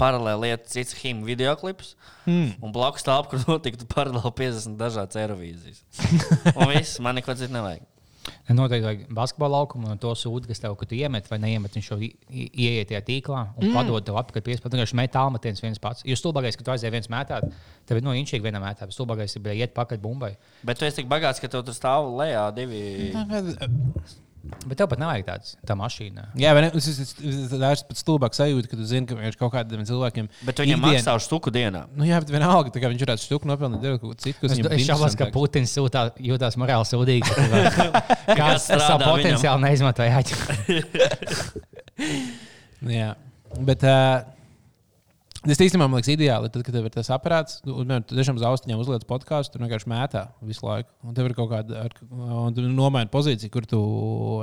[0.00, 1.94] paralēli iet cits himnu video klips.
[2.24, 2.54] Mm.
[2.64, 5.84] Un blakus telpa, kur notiktu paralēli 50 dažādas aerovīzijas.
[6.58, 7.84] Un viss, man neko citu nevajag.
[8.50, 12.90] Noteikti vajag basketbola laukumu un to sūdu, kas tev, iemet vai neiemet, viņš jau ieiet
[12.90, 13.76] tajā tīklā un mm.
[13.76, 14.78] padod tev apakaļ piespēlēt.
[14.82, 16.04] Viņš met tālmetiens viens pats.
[16.08, 17.46] Jo stulbākais, ka tu aizēji viens mētāt,
[17.88, 18.88] tev ir no inčīgi vienā mētā.
[18.90, 20.34] bet Stulbākais ir bija iet pakaļ bumbai.
[20.66, 22.82] Bet tu esi tik bagāts, ka tev tur stāv lejā divi.
[24.40, 26.22] Bet tev pat nevajag tāds tā mašīna.
[26.40, 30.30] Jā, bet tas ir pat stulbāk sajūta, ka tu zini, ka viņš kaut kādiem cilvēkiem.
[30.48, 31.82] Bet viņam ikdien- maksā uz stuku dienā.
[31.92, 34.86] Nu, jā, bet vienalga, tā kā viņš varētu štuku nopelnīt, kaut ko citu, Es, es
[34.88, 35.28] šaubos, ka.
[35.34, 37.28] Putins sūtā, jūtas morāli sūdīgi.
[37.76, 40.24] ka Kāds savu potenciālu neizmantoja.
[42.88, 43.14] Jā,
[43.68, 44.24] bet uh,
[45.44, 46.50] tas īstenībā man liekas ideāli.
[46.52, 49.64] Tad, kad tev ir tas aparāts, tu, un, tu tiešām uz austiņām uzliec podkāstu, tur
[49.64, 50.92] vienkārši mētā visu laiku.
[51.06, 53.80] Un tev ir kaut kāda, un nomaini pozīciju, kur tu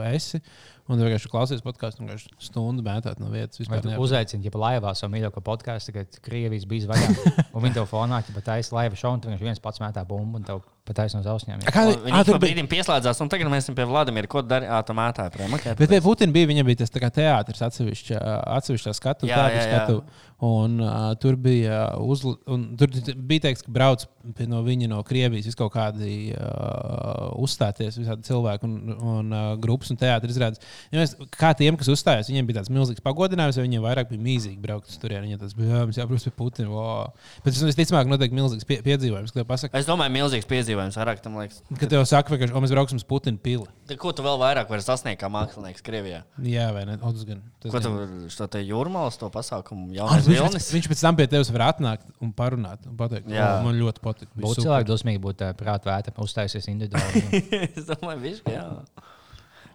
[0.07, 0.41] esi.
[0.87, 3.59] Un vienkārši klausies podkāstu, un vienkārši stundu mētāt no vietas.
[3.99, 7.09] Uzaicini, ja laivā savu mīļāko podkāstu, kad Krievijas bija vaļā,
[7.53, 10.39] un viņi tev fonā, ja taisa laiva šovu, un tu vienkārši viens pats metā bumbu,
[10.39, 11.65] un tev pataisa no ausņām.
[11.67, 11.83] A, Kā,
[12.23, 12.43] tur bija.
[12.45, 14.29] brīdim pieslēdzās, un tagad mēs esam pie Vladimira.
[14.31, 14.79] Ko darīja?
[14.87, 15.27] Tā mētā.
[15.75, 18.21] Bet pie Putina bija, viņam bija tas tā kā teātris, atsevišķa,
[18.55, 19.65] atsevišķa skatu, Jā, jā, jā.
[19.67, 19.99] skatu.
[20.47, 22.93] Un, uh, tur bija, uzli, un tur
[23.27, 24.05] bija teikts, ka brauc
[24.51, 29.91] no viņa no Krievijas vis kaut kādi uh, uzstāties, visādi cilvēki un, un uh, grupas
[29.93, 30.61] un teātris izrādes.
[30.91, 34.23] Ja mēs, kā tiem, kas uzstājās, viņiem bija tāds milzīgs pagodinājums, jo viņiem vairāk bija
[34.23, 35.29] mīzīgi braukt uz turieni.
[35.29, 36.69] Viņiem tas bija, jā, mums jābrauc pie Putina.
[36.73, 37.11] Wow.
[37.45, 41.37] Bet tas visticamāk noteikti milzīgs pie, piedzīvojums, kad pasaka, Es domāju, milzīgs piedzīvojums vairāk tam
[41.41, 41.61] liekas.
[41.79, 43.67] ka tev saka, ka mēs brauksim uz Putina pili.
[43.87, 46.23] Tad Ko tu vēl vairāk vari sasniegt kā mākslinieks Krievijā?
[46.43, 46.97] Jā, vai ne?
[47.01, 47.39] O, tas gan.
[47.63, 48.27] Tas Ko tu gan.
[48.33, 52.33] šo te jūrmālas to pasākumu jaunais Viņš, viņš pēc tam pie tevis var atnākt un
[52.35, 52.83] parunāt.
[52.89, 53.47] Un pateikt, Jā.
[53.59, 54.16] "O, man ļoti patīk.
[54.25, 57.43] Bija Būtu super." cilvēki dosmīgi būt prātvēta, uzstājusies individuāli.
[57.77, 58.65] es domāju, viņš jā.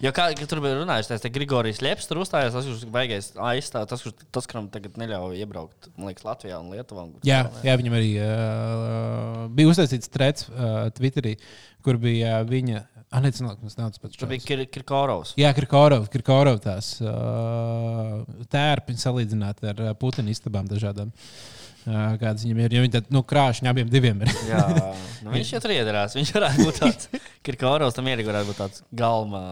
[0.03, 4.03] Jo kā tur bija runājis, tas Grigorijs Lieps tur uzstājās, tas, kurš beigās aizstāv, tas,
[4.03, 7.05] kurš tas, kuram tagad neļauj iebraukt, man liekas, Latvijā un Lietuvā.
[7.07, 11.37] Un Jā, jā, viņam arī uh, bija uztaisīts trets uh, Twitterī,
[11.87, 12.83] kur bija uh, viņa.
[13.13, 14.19] Ah, nav tas nav tas pats.
[14.19, 14.43] Tas bija.
[14.43, 15.37] Kir Kirkorovs.
[15.39, 21.13] Jā, Kirkorov, Kirkorov tās uh, tērpi salīdzināt ar Putina istabām dažādām.
[21.15, 22.77] Uh, kādas viņam ir?
[22.77, 24.35] Jo viņi tad, nu, krāšņi abiem diviem ir.
[24.49, 24.67] Jā,
[25.25, 26.17] nu, viņš jau tur iedarās.
[26.19, 27.09] Viņš varētu būt tāds
[27.47, 29.43] Kirkorovs, tam ierīgi varētu būt tāds galma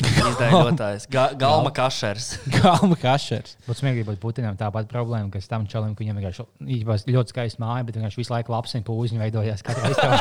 [0.30, 1.08] izdevotājs.
[1.12, 2.32] Ga galma kašers.
[2.60, 3.56] Galma kašers.
[3.66, 7.86] Būtu smieklīgi būt Putinam tāpat problēma, kas tam čalim, ka viņam vienkārši ļoti skaista māja,
[7.88, 10.16] bet viņš visu laiku lapsiņu pūziņu veidojās katrā istabā.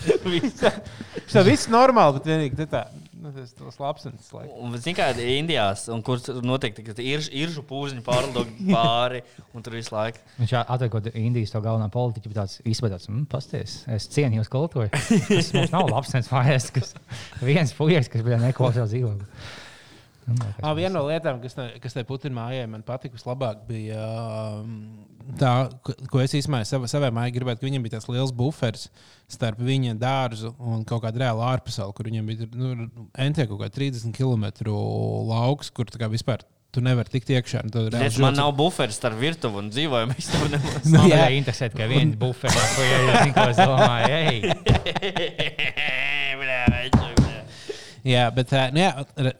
[1.30, 2.84] Tas viss normāli, bet vienīgi te tā.
[3.20, 4.30] Nu, tas tas labsens.
[4.32, 4.48] Like.
[4.56, 6.22] Un, zini, kā Indijās, un kur
[6.86, 9.20] ka ir iržu pūziņu pārlido pāri,
[9.52, 10.22] un tur visu laiku.
[10.38, 14.88] Viņš atveido Indijas to galvenā politiķu, bet tāds izpētās, mm, pasties, es cienu jūs kultūru.
[15.28, 16.94] Tas mums nav labs mājās, kas
[17.44, 19.28] viens puisis, kas bija neklausās dzīvokli.
[20.62, 24.04] Ah, viena no lietām, kas, te- kas tajā Putina mājā man patika vislabāk, bija
[25.40, 25.52] tā,
[26.10, 28.88] ko- es īstenībā savā, savā mājā gribētu, ka viņam bija tāds liels buferis
[29.30, 32.88] starp viņa dārzu un kaut kādu reālu ārpasauli, kur viņam bija nu,
[33.18, 34.44] NT kaut kā 30 km
[35.30, 37.64] lauks, kur tā kā vispār tu nevari tikt iekšā.
[37.98, 40.50] Es man žoci- nav buferis starp virtuvi un dzīvojumu istabu.
[40.52, 40.84] nemaz.
[40.94, 41.24] Nu, jā.
[41.34, 44.54] interesē, ka viena buferē, ko jau es zinu, ko es domāju.
[48.06, 48.90] Jā, bet tā, nu, jā,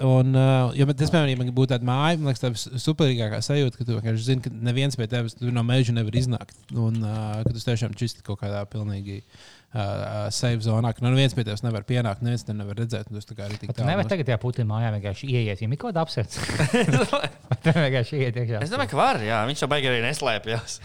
[0.05, 3.39] un, uh, ja man- tas, piemēram, ja man būtu tāda māja, man liekas, tā superīgākā
[3.45, 6.59] sajūta, ka tu vienkārši zini, ka neviens pie tevis no meža nevar iznākt.
[6.75, 11.37] Un uh, ka tu tiešām čisti kaut kādā pilnīgi uh, safe zonā, ka nu, neviens
[11.37, 13.09] pie tevis nevar pienākt, neviens te nevar redzēt.
[13.09, 15.81] Tu tā kā arī tik Tu nevari tagad tajā Putina mājā vienkārši ieiet, ja ir
[15.81, 16.41] kaut kāda apsvērts.
[17.65, 18.65] Tur vienkārši ieiet iekšā.
[18.67, 20.81] Es domāju, ka var, jā, viņš jau baigi arī neslēpjas.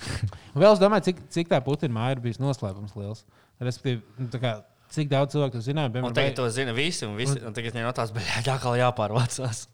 [0.53, 3.25] Un vēl es domāju, cik, cik tā Putina māja ir bijusi noslēpums liels.
[3.63, 4.55] Respektīvi, nu, tā kā,
[4.95, 5.91] cik daudz cilvēku to zināja.
[5.91, 8.57] Un piemēram, tagad vai- to zina visi, un, visi, un tagad viņiem no tās, jā,
[8.63, 9.67] kā jāpārvācās.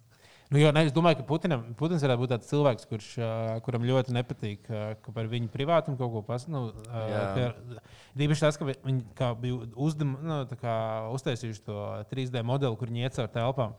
[0.52, 3.86] Nu, jo, ne, es domāju, ka Putinam, Putins varētu būt tāds cilvēks, kurš, uh, kuram
[3.88, 6.52] ļoti nepatīk, uh, ka par viņu privātumu kaut ko pasakot.
[6.52, 7.22] Nu, Jā.
[7.72, 7.80] uh,
[8.44, 10.74] tas, ka vi- viņi kā bija uzdem, nu, tā kā
[11.16, 11.78] uztaisījuši to
[12.12, 13.78] 3D modeli, kur viņi iet caur telpām.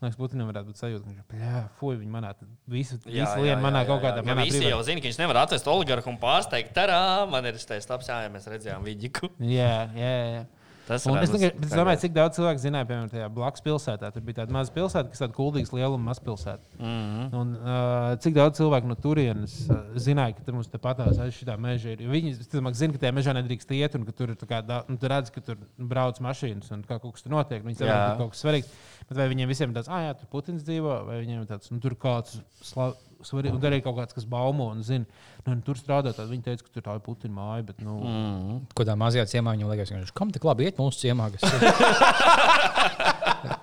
[0.00, 2.32] Man liekas, Putinam varētu būt sajūta, ka viņš ir fuck, viņi manā
[2.72, 2.96] visu,
[3.44, 6.72] lienu manā kaut kādā visi privātā- jau zina, ka viņš nevar atvest oligarhu un pārsteigt.
[6.72, 9.28] Tarā, man ir šis taps, jā, ja mēs redzējām vidiku.
[9.38, 10.46] Jā, jā, jā.
[10.84, 14.10] Tas Un es, bet es domāju, cik daudz cilvēku zināja, piemēram, tajā blakus pilsētā.
[14.12, 16.68] Tur bija tāda maza pilsēta, kas ir tāda kuldīgas lieluma mazpilsēta.
[16.76, 16.90] Mm.
[16.90, 17.30] -hmm.
[17.40, 21.38] Un, uh, cik daudz cilvēku no turienes uh, zināja, ka tur mums te patās aiz
[21.38, 22.04] šī meža ir.
[22.12, 25.08] Viņi ticamāk, zina, ka tajā mežā nedrīkst iet, un ka tur ir kā, nu, tu
[25.08, 27.64] redz, ka tur brauc mašīnas un ka kaut kas tur notiek.
[27.64, 28.76] Viņi saprot, ka kaut kas svarīgs.
[29.08, 31.72] Bet vai viņiem visiem ir tāds, ah, jā, tur Putins dzīvo, vai viņiem ir tāds,
[31.72, 32.96] nu, tur kāds slav...
[33.28, 35.06] svarīgs, un arī kaut kāds, kas baumo un zina,
[35.46, 36.08] nu, tur strādā.
[36.16, 37.62] Tad viņi teica, ka tur tā ir Putina māja.
[37.70, 38.54] Bet, nu, mm.
[38.76, 41.24] Ko tā mazajā ciemā viņam liekas, ka viņš kam tik labi iet mūsu ciemā.
[41.34, 41.54] kas ir?"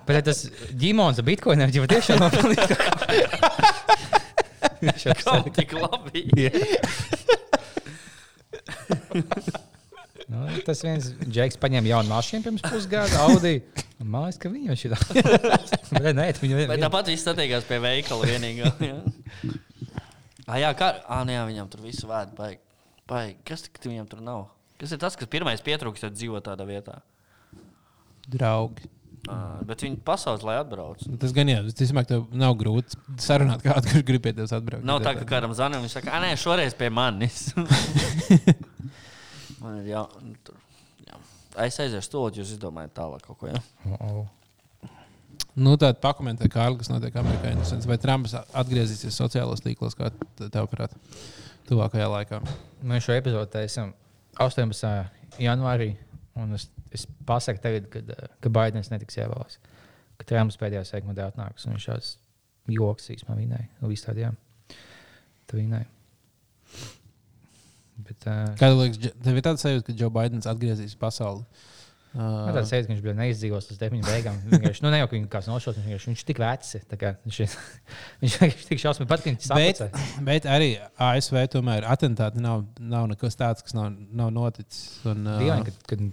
[0.06, 0.38] Bet tas
[0.78, 2.42] ģimons ar bitkoinu jau tiešām nav jau
[5.22, 6.20] Kaut tik labi.
[10.48, 13.54] Nu, tas viens džeks paņēma jaunu mašīnu pirms pusgada, Audi.
[14.02, 15.00] un Mājas, ka viņam šī tā.
[16.18, 18.72] Nē, viņu Bet tāpat viss satiekās pie veikala vienīgā.
[18.90, 18.98] jā.
[20.46, 22.60] Ah, jā, kā, ah, nu jā, viņam tur visu vēd, baigi.
[23.08, 23.38] baigi.
[23.48, 24.50] Kas tik viņam tur nav?
[24.82, 26.98] Kas ir tas, kas pirmais pietrūkst, kad dzīvo tādā vietā?
[28.28, 28.88] draugi.
[29.30, 31.04] Ah, bet viņi pasaules, lai atbrauc.
[31.06, 34.82] Nu, Tas gan jau, visticamāk, tev nav grūti sarunāt kādu, kurš grib pie tevis atbraukt.
[34.88, 37.52] Nav tā, ka kādam zvanam, viņš saka, ah, nē, šoreiz pie manis.
[39.62, 40.58] Man ir jā, nu, tur.
[41.06, 41.18] Jā.
[41.66, 43.50] Es aiziešu stūlīt, jūs izdomājat tālāk kaut ko.
[43.52, 43.60] Jā?
[44.00, 44.24] Oh,
[45.52, 47.50] Nu, tāda pakomentē, Kārli, kas notiek Amerikā.
[47.52, 47.84] Interesants.
[47.88, 50.94] Vai Trumps atgriezīsies sociālajos tīklos, kā te- tev prāt,
[51.68, 52.38] tuvākajā laikā?
[52.88, 53.92] Mēs šo epizodu taisām
[54.40, 55.10] 18.
[55.42, 55.90] janvārī.
[56.40, 59.58] Un es, es pasaku tagad, kad, ka Baidens netiks ievēlēts.
[60.16, 62.14] Ka Trumps pēdējā segmentā atnāks un viņš šāds
[62.72, 63.68] joks īstenībā vinēja.
[63.82, 64.32] Nu, jā.
[65.50, 65.88] Tu vinēji.
[68.02, 71.44] Bet, uh, Kāda liekas, tev ir tāda sajūta, ka Joe Bidenis atgriezīs pasauli?
[72.12, 74.34] Man Uh, tāds sajūta, ka viņš bija neizdzīvos līdz deviņu beigām.
[74.52, 76.72] Vienkārši, nu, jau viņš kāds nošaut, viņš, vienkārši- viņš ir tik vecs.
[76.90, 77.54] tā kā Viņš ir
[78.20, 79.80] viņš vienkārši tik šausmīgi pat, ka viņš bet,
[80.28, 80.68] bet arī
[81.06, 84.98] ASV tomēr atentāti nav, nav nekas tāds, kas nav, nav noticis.
[85.08, 86.04] Un, uh, Dīvaini, kad, kad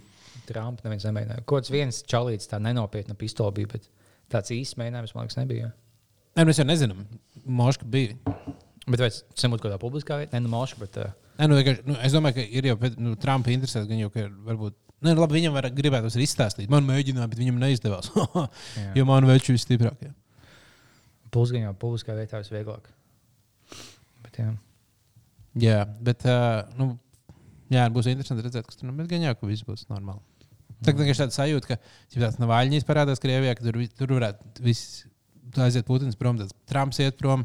[0.48, 1.44] Trumpa neviens nemēģināja.
[1.44, 3.90] Kaut kāds viens čalīts tā nenopietna pistola bija, bet
[4.32, 5.68] tāds īsts mēģinājums, man liekas, nebija.
[6.38, 7.04] Nē, mēs jau nezinām.
[7.44, 8.16] Moška bija.
[8.88, 10.32] Bet vai tas nebūtu kaut kādā publiskā vietā?
[10.32, 13.52] Nē, nu, mošu, bet uh, Nē, nu, nu, es domāju, ka ir jau nu, Trumpa
[13.54, 14.76] interesēs, gan jau, ka ir varbūt.
[15.00, 16.68] Nē, nu, labi, viņam var gribēt to izstāstīt.
[16.72, 18.10] Man mēģināja, bet viņam neizdevās.
[18.98, 20.12] Jo man veči visstiprākie.
[21.32, 22.90] plus gan jau publiskā vietā visvieglāk.
[24.24, 24.50] Bet, jā.
[25.62, 26.92] Jā, bet uh, nu,
[27.72, 29.00] jā, būs interesanti redzēt, kas tur notiek.
[29.02, 30.20] Bet gan jau, ka viss būs normāli.
[30.84, 31.76] Tā ir tāda sajūta, ka
[32.14, 35.02] ja tāds Navaļņīs parādās Krievijā, ka tur, tur varētu viss
[35.60, 37.44] aiziet Putins prom, tad Trumps iet prom.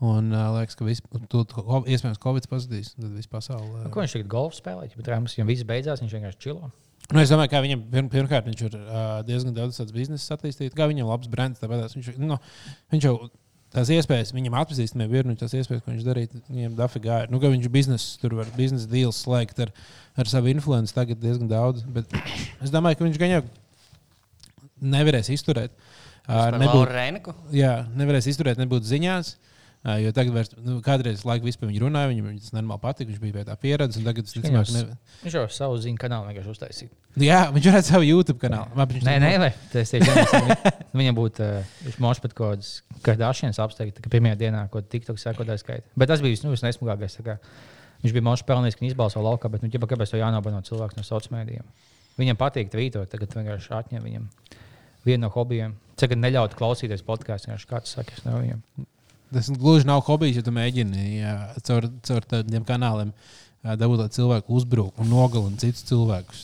[0.00, 2.94] Un uh, liekas, ka viss, tu, tu, iespējams, Covid pazudīs.
[2.96, 3.82] Tad viss pasaule.
[3.84, 4.86] Nu, ko viņš tagad golfu spēlē?
[4.96, 6.70] Trumps viņam viss beidzās, viņš vienkārši čilo.
[7.10, 10.72] Nu, es domāju, ka viņam pirm, pirmkārt viņš ir uh, diezgan daudz biznesa attīstīt.
[10.78, 12.38] Kā viņam labs brands, tāpēc viņš, nu,
[12.94, 13.12] viņš jau
[13.74, 17.34] tās iespējas, viņam atpazīstamība ir, nu, tās iespējas, ko viņš darīja, viņam dafigā ir.
[17.34, 19.74] Nu, ka viņš biznesa, tur var biznesa deals slēgt ar,
[20.16, 21.84] ar savu influenci tagad diezgan daudz.
[21.84, 22.08] Bet
[22.64, 23.44] es domāju, ka viņš gan jau
[24.96, 25.76] nevarēs izturēt.
[26.30, 29.34] Uh, nebūt, jā, nevarēs izturēt, nebūt ziņās.
[29.34, 29.49] Uh,
[30.02, 33.36] jo tagad, vairs, nu, kādreiz laika vispār viņa runāja, viņam tas normāli patika, viņš bija
[33.38, 33.96] pie tā pieredzes.
[34.00, 36.90] un Tagad, Viņam ticamāk, ne, Viņš jau savu ziņu kanālu vienkārši uztaisīja.
[37.24, 38.76] jā, viņš varētu savu YouTube kanālu.
[38.76, 40.74] Labi, viņš Nē, nē, vai tas tieši tā.
[41.00, 42.72] Viņam būtu, uh, viņš možs pat kaut kādas
[43.06, 45.88] kardāšienas apsteigta, ka pirmajā dienā kaut kāda TikTok sekotāja skaita.
[45.96, 46.52] Bet tas bija nu,
[47.24, 47.38] kā
[48.00, 50.96] Viņš bija možs pelnījis, ka viņš izbalso laukā, bet nu, ķipa, kāpēc to jānobano cilvēks
[50.96, 51.66] no sociāliem mēdījiem?
[52.20, 54.28] Viņam patīk tvītot, tagad vienkārši atņem viņam.
[55.04, 55.74] viena no hobijiem.
[56.00, 58.62] Cik neļaut klausīties podkāstu, vienkārši kāds saka, es viņam.
[59.30, 61.34] Tas gluži nav hobijs, ja tu mēģini jā,
[61.66, 63.12] caur, caur tādiem kanāliem
[63.62, 66.40] dabūt, lai cilvēku uzbruk un nogalina citus cilvēkus.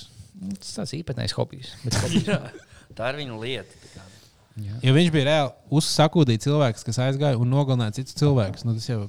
[0.60, 1.72] Tas tāds īpatnējs hobijs.
[1.84, 2.28] bet hobijs.
[2.28, 2.40] Jā,
[2.98, 3.80] tā ir viņa lieta.
[3.94, 4.04] kā.
[4.84, 9.02] Ja viņš bija reāli uzsakūdījis cilvēks, kas aizgāja un nogalināja citus cilvēkus, nu, tas jau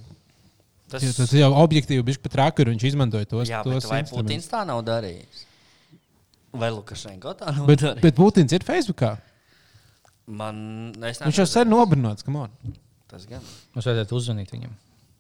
[0.88, 3.98] Tas, tas, tas jau objektīvi bija pat traki, un viņš izmantoja tos, jā, tos vai.
[4.08, 5.42] Putins tā nav darījis?
[6.56, 8.04] Vai Lukašenko tā nav Bet, darījis?
[8.06, 9.10] bet Putins ir Facebookā.
[10.28, 12.24] Man, Viņš jau sen nobrunots.
[12.24, 12.56] come on.
[13.08, 13.42] Tas gan.
[13.76, 14.76] Mums vajadzētu uzzvanīt viņam.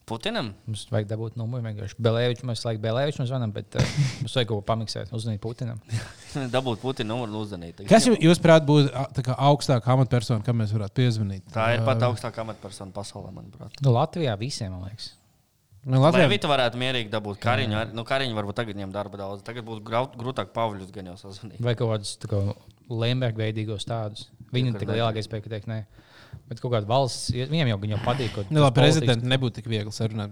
[0.08, 0.54] Putinam?
[0.67, 1.60] Mums vajag dabūt numuru.
[1.65, 1.97] vienkārši.
[2.00, 3.89] Belēvičs, mēs laikam Belēvičam zvanām, bet uh,
[4.21, 5.82] mums vajag kaut ko pamiksēt, uzzvanīt Putinam.
[6.56, 7.82] Dabūt Putina numuru uzdanīt.
[7.89, 11.43] Kas jums, jūsuprāt, būtu a, tā kā augstākā amatpersona, kam mēs varētu piezvanīt?
[11.52, 13.76] Tā ir pat augstākā amatpersona pasaulē, manuprāt.
[13.84, 15.10] Nu, Latvijā visiem, man liekas.
[15.88, 19.43] Nu, Latvijā Vita varētu mierīgi dabūt kariņu, ar- nu, kariņu varbūt tagad viņam darba daudz.
[19.47, 21.60] Tagad būtu graut- grūtāk Pāvļus gan jau sazvanīt.
[21.63, 22.41] Vai kaut kādus kā,
[22.91, 24.28] Lemberga veidīgos tādus.
[24.56, 24.97] Viņi ir tik ne.
[25.00, 25.82] lielākais spēks, ka teikt, nē.
[26.48, 28.34] Bet kaut kāda valsts, viņiem jau, jau patīk.
[28.36, 30.32] kaut Nu, labi, prezidents nebūtu tik viegli sarunāt.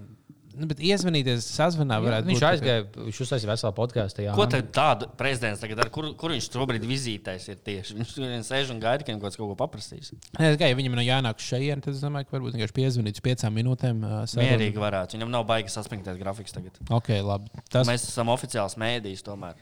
[0.56, 2.44] Nu, bet iezvanīties, sazvanīt, varētu Viņš būt.
[2.46, 4.24] kā- aizgāja, viņš uztaisīja veselu podkāstu.
[4.24, 4.32] jā.
[4.38, 5.90] Ko tad tādu prezidents tagad dara?
[5.92, 7.98] Kur, kur viņš šobrīd vizītēs ir tieši?
[8.00, 10.14] Viņš tur vien sēž un gaida, ka viņam kaut kas kaut ko paprasīs.
[10.40, 13.52] Es gāju, viņam ir jānāk šeit, tad es domāju, ka varbūt vienkārši piezvanīt uz piecām
[13.52, 14.00] minūtēm.
[14.32, 14.48] sarunu.
[14.48, 15.20] Mierīgi varētu.
[15.20, 16.72] Viņam nav baigi saspringtais grafiks tagad.
[16.90, 17.52] Ok, labi.
[17.68, 17.88] Tas, Tas...
[17.92, 19.60] Mēs esam oficiāls mēdījis tomēr.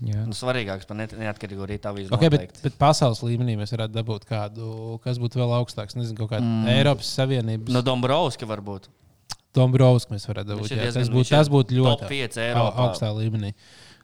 [0.00, 0.22] Jā.
[0.24, 2.08] Nu, svarīgāks par net- neatkarīgo rītā vīzu.
[2.16, 5.96] okay, bet, bet pasaules līmenī mēs varētu dabūt kādu, kas būtu vēl augstāks.
[5.98, 6.70] Nezinu, kaut kāda mm.
[6.72, 7.68] Eiropas Savienības.
[7.68, 8.88] No Dombrovska varbūt.
[9.54, 10.70] Dombrovskis mēs varētu dabūt.
[10.72, 12.86] Jā, diezgan- tas būtu, būtu ļoti top pieci au- Eiropā.
[12.86, 13.52] augstā līmenī.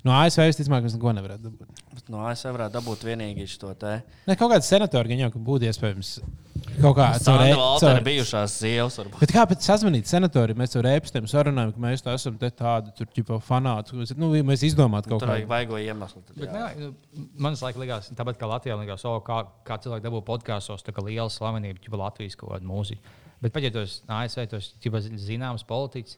[0.07, 1.85] No ASV es ticamāk, mēs neko nevarētu dabūt.
[1.97, 3.99] Bet No ASV varētu dabūt vienīgi šo te.
[4.29, 6.19] Ne, kaut kāds senators gan jau būtu iespējams
[6.81, 8.99] kaut kā Sanda e- Valtera bijušās sievas.
[9.01, 9.19] Varbūt.
[9.23, 10.59] Bet kāpēc sazvanīt senatoriem?
[10.61, 13.97] Mēs ar ēpastiem sarunājam, ka mēs esam te tādi tur, ģipa, fanāti.
[14.19, 16.23] Nu, mēs izdomājam kaut ko vaigo iemeslu.
[16.29, 16.55] tad Bet, jā.
[16.55, 20.85] nē, nu, man liekas, likās, tāpat kā Latvijā, likās, oh, kā, kā cilvēki dabū podkāstos,
[20.87, 23.17] tā kā liela slavenība, ja Latvijas kaut kāda mūzika.
[23.43, 26.17] Bet pat ja tos ASV tos ķipa, zināms politiķis,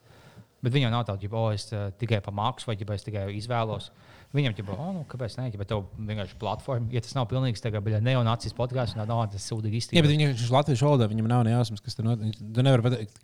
[0.64, 3.90] bet viņam nav tāda, oh, es uh, tikai pa maksu vai ģipa, es tikai izvēlos.
[4.36, 5.46] Viņam ir, oh, nu, kāpēc ne?
[5.54, 10.02] Ja tev vienkārši platforma, ja tas nav pilnīgs neonācijas podkāsts, tad nav tas sūdīgi Jā,
[10.04, 10.10] bet izteikts.
[10.12, 12.36] viņi ir latviešu valodā, viņam nav ne jausmas, kas tur notiek.
[12.36, 13.22] Tu nevari pateikt.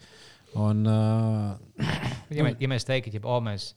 [0.55, 1.75] Un, uh,
[2.33, 3.73] Ja, mē, ja mēs teiktu, ka oh, mēs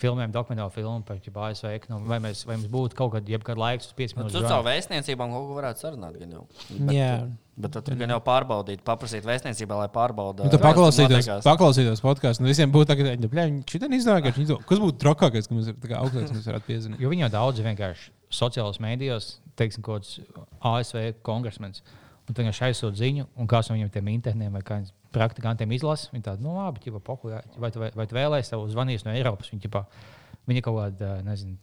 [0.00, 3.90] filmējam dokumentālu filmu par ASV ekonomiku, vai, mēs, vai mums būtu kaut kad, jebkad laiks
[3.90, 4.28] uz 5 Nu?
[4.32, 6.18] Tur caur vēstniecībām kaut ko varētu sarunāt.
[6.20, 6.46] Gan jau.
[6.70, 7.10] Bet, Jā.
[7.56, 10.44] Bet tad gan jau pārbaudīt, paprasīt vēstniecībā, lai pārbaudītu.
[10.44, 14.50] nu, tu paklausītos, paklausītos podkāstu, un visiem būtu tagad, ka viņi šitā izdevā, ka viņi
[14.50, 17.00] to- kas būtu trakākais, ka mums ir tā kā augstāks, kas varētu piezināt.
[17.00, 20.20] Jo viņi jau daudz vienkārši sociālajos mēdījos, teiksim, kaut kāds
[20.60, 21.80] ASV kongresmenis.
[22.28, 26.10] Un viņš aizsūta ziņu, un kāds no viņiem tiem internetiem vai kādiem praktikantiem izlasa.
[26.14, 29.14] Viņi tādu, nu, labi, ķipa, pohu, jā, vai, vai, vai tu vēlēsies tev zvanīt no
[29.16, 29.50] Eiropas?
[29.52, 29.86] Viņi, ķipa,
[30.50, 31.56] viņi kaut kādā, nezinu,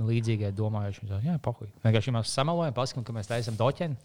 [0.00, 1.02] līdzīgai domājuši.
[1.02, 1.68] Viņi tādu, jā, pohu.
[1.84, 3.98] Vienkārši mēs samalojam, paskatām, ka mēs taisām doķeni.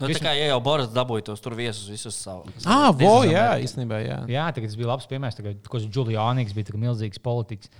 [0.00, 2.66] Nu, tā kā ja jau Boris dabūja tos tur viesus visus savus.
[2.66, 4.18] Ah, vo, jā, īstenībā, jā.
[4.32, 7.70] Jā, tagad tas bija labs piemērs, kad Juliānīks bija tā kā milzīgs politiķis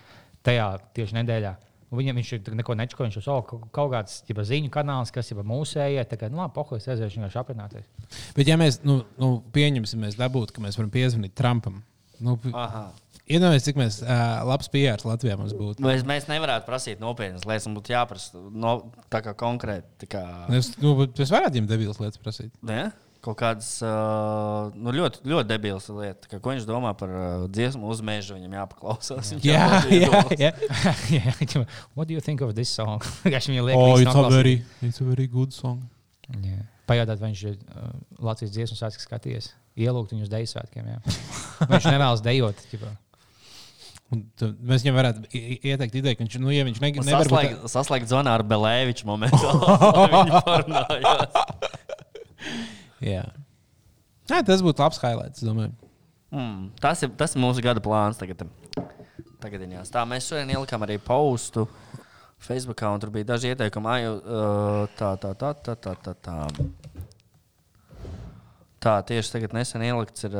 [0.47, 1.57] tajā tieši nedēļā.
[1.91, 3.41] Un Viņam viņš ir neko nečako, viņš ir oh,
[3.75, 6.05] kaut- kāds ģipa, ziņu kanāls, kas ir mūsējie.
[6.07, 7.89] Tā kā, nu, labi, pohojas, aiziešu vienkārši aprunāties.
[8.37, 11.81] Bet, ja mēs nu, nu, pieņemsim, mēs dabūtu, ka mēs varam piezvanīt Trumpam,
[12.23, 12.85] nu, Aha.
[13.27, 15.83] iedomājieties, cik mēs, uh, labs PR Latvijā mums būtu.
[15.83, 18.77] Mēs, mēs nevarētu prasīt nopietnas lietas, mums būtu jāprasa no,
[19.11, 19.91] tā kā konkrēti.
[20.05, 20.25] Tā kā,
[20.55, 22.55] Es, nu, mēs varētu viņam debilas lietas prasīt.
[22.63, 22.93] ne?
[23.21, 26.25] Kaut kādas uh, nu, ļoti, ļoti debilas lietas.
[26.31, 29.35] Kā, ko viņš domā par uh, dziesmu uz meža, viņam jāpaklausās.
[29.35, 30.53] Viņš Jā, jā, jā.
[31.95, 33.05] What do you think of this song?
[33.29, 35.85] Viņam liek, Oh, it's a very, it's a very good song.
[36.33, 36.65] Jā.
[36.89, 37.93] Pajautāt, vai viņš ir uh,
[38.25, 39.53] Latvijas dziesmu svētku skatījies.
[39.77, 40.89] Ielūgt viņu uz deju svētkiem.
[41.71, 42.57] Viņš nevēlas dejot.
[42.73, 42.89] ģipa.
[44.11, 45.29] Un tu- Mēs viņam varētu
[45.71, 49.07] ieteikt ideju, ka viņš, nu, ja viņš ne, nevar būt Saslēgt, saslēgt zvanā ar Belēviču
[49.07, 49.39] momentu.
[53.01, 53.25] Jā.
[54.31, 55.45] Nē, tas būtu labs highlights.
[56.31, 58.21] Mm, tas, ir, tas ir mūsu gada plāns.
[58.21, 58.45] Tagad,
[59.43, 59.91] tagadiņās.
[59.93, 61.67] Tā mēs šodien ielikām arī postu
[62.41, 63.91] Facebookā, un tur bija daži ieteikumi.
[63.91, 64.01] Ai,
[65.01, 66.37] tā, tā, tā, tā, tā, tā, tā.
[68.81, 70.37] Tā tieši tagad nesen ielikts ir.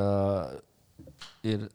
[1.45, 1.67] Ir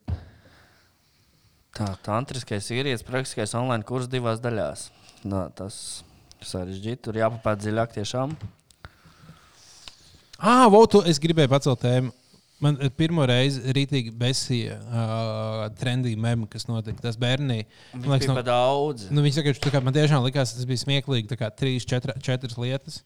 [1.76, 4.90] tā, tantriskais vīrietis, praktiskais online kurs divās daļās.
[5.26, 5.78] Nā, tas
[6.46, 7.02] sarežģīti.
[7.08, 8.38] Tur jāpapēt dziļāk tiešām.
[10.46, 12.12] Ah, votu, es gribēju pacelt tēmu.
[12.62, 17.02] Man eh, pirmo reizi rītīgi besīja uh, trendīgi memi, kas notika.
[17.08, 17.64] Tas bērnī.
[17.96, 19.08] Man liekas, no, daudz.
[19.10, 21.28] nu, viņš saka, ka man tiešām likās, tas bija smieklīgi.
[21.32, 23.02] Tā kā trīs, četri, četras lietas.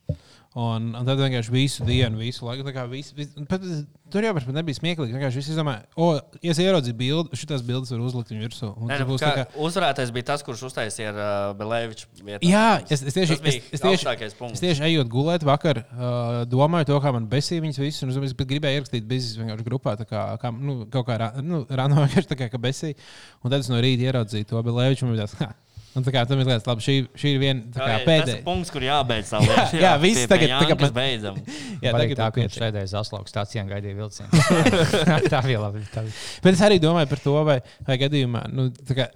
[0.57, 2.63] Un, un tad vienkārši visu dienu, visu laiku.
[2.73, 3.61] kā Visu, visu, pat,
[4.09, 5.13] tur jau pat nebija smieklīgi.
[5.13, 6.07] Vienkārši viss izdomāja, o,
[6.41, 8.69] ja es ieraudzīju bildi, šīs bildes var uzlikt viņu virsū.
[8.89, 12.41] tas nu, kā, kā- uzvarētājs bija tas, kurš uztaisīja uh, Belēviču vietā.
[12.49, 14.09] Jā, es, es tieši es, es tieši.
[14.49, 18.01] Es tieši ejot gulēt vakar, uh, domāju, to, kā man besīja viņas visas.
[18.09, 21.61] un Es gribēju ierakstīt biznesa vienkārši grupā, tā kā, kā nu, kaut kā ra- nu,
[21.69, 22.97] rāno vienkārši tā kā, ka besīja.
[23.45, 25.05] Un tad es no rīta ieraudzīju to Belēviču.
[25.05, 25.53] un man bija tāds.
[25.97, 28.41] Un tā kā tam ir liekas, labi, šī, šī ir viena tā kā ir pēdējā.
[28.45, 29.63] punkts, kur jābeidz tā lieta.
[29.81, 31.39] jā, viss tagad- tagad mēs beidzam.
[31.83, 34.43] Jā, Tagad tā, ka viņš sēdēja Zaslaukas stācijā un gaidīja vilcienu.
[35.33, 35.81] tā bija labi.
[35.93, 36.13] Tā bija.
[36.45, 39.07] Bet es arī domāju par to, vai, vai gadījumā, nu, tā kā,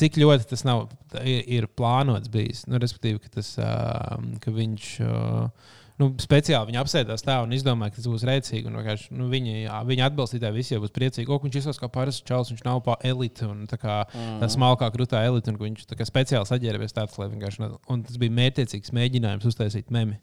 [0.00, 0.88] cik ļoti tas nav,
[1.22, 2.64] ir, ir plānots bijis.
[2.66, 4.88] Nu, respektīvi, ka, tas, uh, ka viņš.
[5.06, 8.70] Uh, Nu, speciāli viņi apsēdās tā un izdomāja, ka tas būs rēcīgi.
[9.12, 11.28] Nu, viņi, jā, viņa atbalstītāji visi jau būs priecīgi.
[11.28, 14.38] O, viņš izsaka kā parasts čels, viņš nav pa elite un tā kā Mhm.
[14.40, 15.52] tā smalkā, krūtā elite.
[15.52, 17.78] un Viņš tā kā speciāli saģērbies tāds, lai vienkārši.
[17.92, 20.16] Un tas bija mērķiecīgs mēģinājums uztaisīt memi.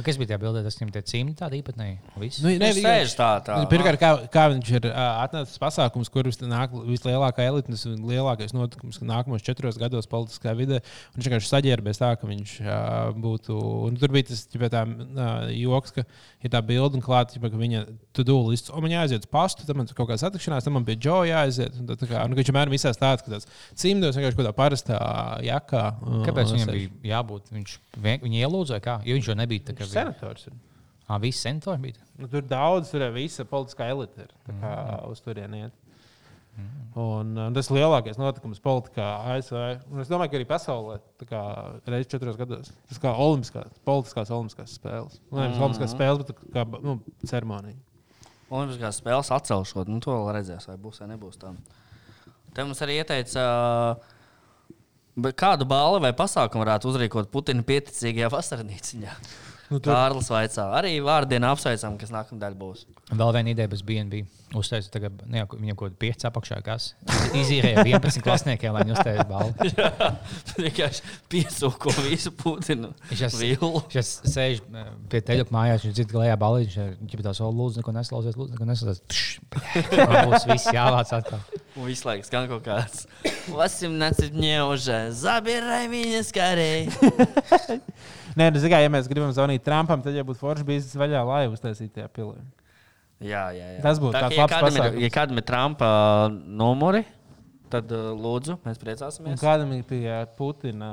[0.00, 0.62] Kas bija tajā bildē?
[0.64, 1.98] Tas viņam tie cimdi tādi īpatnēji.
[2.22, 2.38] Viss.
[2.40, 3.58] Nu, Viņš sēž tā, tā.
[3.60, 7.76] Nu, Pirmkārt, kā, kā viņš ir uh, atnācis pasākums, kur vis- nāk vislielākā elite, un
[7.76, 10.80] tas lielākais notikums nākamos četros gados politiskā vidē.
[10.80, 13.58] un Viņš vienkārši saģērbies tā, ka viņš uh, būtu.
[13.90, 16.06] Un tur bija tas ķipē, tā, uh, joks, ka
[16.42, 17.84] ir tā bilde un klāta, ka viņa
[18.16, 20.84] tu dūlis, o man jāaiziet uz pastu, tad man tur kaut kāda satikšanās, tad man
[20.88, 21.76] pie Džoja jāaiziet.
[21.80, 24.56] Un tad, tā kā, nu, viņš vienmēr visās tāds, ka tāds cimdos vienkārši kaut kādā
[24.56, 24.98] parastā
[25.44, 25.84] jakā.
[26.00, 27.52] uh, Kāpēc viņam bija jābūt?
[27.52, 28.96] Viņš vien- viņu ielūdza, vai kā?
[29.06, 30.48] Jo viņš jau nebija tā kā Viņš senators.
[30.48, 30.58] Ir.
[31.08, 32.08] Ah, visi senatori bija.
[32.20, 34.26] Nu, tur daudz, tur ir visa politiskā elite.
[34.26, 34.74] Ir, tā kā
[35.10, 35.78] uz turieni iet.
[36.92, 39.56] Un, uh, tas lielākais notikums politikā ASV.
[39.88, 40.98] Un es domāju, ka arī pasaulē
[41.88, 42.68] reizes četros gados.
[42.90, 45.16] Tas kā olimpiskās, politiskās olimpiskās spēles.
[45.30, 47.78] Nu, Nevis olimpiskās spēles, bet kā nu, ceremonija.
[48.52, 49.88] Olimpiskās spēles atcelšot.
[49.88, 51.54] Nu, to vēl redzēs, vai būs vai nebūs tā.
[52.52, 53.46] Te mums arī ieteica,
[53.96, 54.76] uh,
[55.24, 59.16] bet kādu balvu vai pasākumu varētu uzrīkot Putina pieticīgajā vasarnīciņā.
[59.72, 60.66] Nu, tur- Kārlis vaicā.
[60.76, 62.84] Arī vārdienu apsveicam, kas nākamnedēļ būs.
[63.12, 64.22] Vēl viena ideja bez BNB.
[64.56, 66.90] Uztaisīt, tagad, nu, jā, viņam kaut kāda pieci apakšā, kas
[67.40, 69.68] izīrēja 11 klasniekiem, lai viņi uztaisītu balvu.
[70.66, 72.90] Vienkārši piesūko visu Putinu.
[73.08, 77.80] Viņš sēž eh, pie teļa mājās, viņš dzird galējā balī, viņš ir tāds, o, lūdzu,
[77.80, 79.00] neko neslauzies, lūdzu, neko neslauzies.
[80.28, 81.40] Būs viss jāvāc atkal.
[81.72, 83.06] Un visu laiku skan kaut kāds
[83.48, 86.70] 18 ņēmuže, zabiraj viņas karē.
[88.38, 91.42] Nē, nu, zināmā, ja mēs gribam zvanīt Trumpam, tad jau būtu forši bijis vaļā, lai
[91.52, 92.38] uztaisītu tajā pilī.
[93.22, 93.80] Jā, jā, jā.
[93.84, 95.02] Tas būtu Tā, tāds ja labs kādam ir, pasākums.
[95.04, 97.02] ja kādam ir Trumpa uh, numuri,
[97.72, 99.36] tad uh, lūdzu, mēs Un priecāsimies.
[99.40, 100.88] kādam ir pie Putina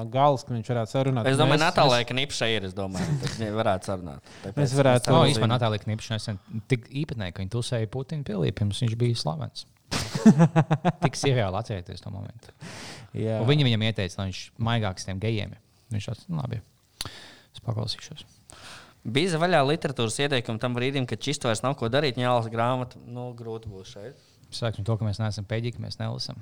[0.12, 1.28] gals, ka viņš varētu sarunāt?
[1.30, 2.66] Es domāju, Mēs- Natālija, ka Nipša ir.
[2.68, 4.32] Es domāju, ka viņi varētu sarunāt.
[4.42, 8.50] Tāpēc Mēs varētu- No, īstenībā Natālija Knipša nesen tik īpatnēji, ka viņa tusēja Putina pilī,
[8.52, 9.64] pirms viņš bija slavens.
[11.04, 12.50] tik seriāli atcerieties to momentu.
[13.14, 13.38] Jā.
[13.40, 15.54] Un viņi viņam ieteica, lai viņš maigāks tiem gejiem.
[15.94, 16.60] Viņš tāds, nu, labi,
[17.06, 18.26] es paklausīšos.
[19.04, 23.00] Bija vaļā literatūras ieteikumi tam brīdim, kad čist vairs nav ko darīt, jālasa grāmata.
[23.04, 24.22] Nu, grūti būs šeit.
[24.54, 26.38] Sāksim to, ka mēs neesam pēdīgi, mēs nelasām.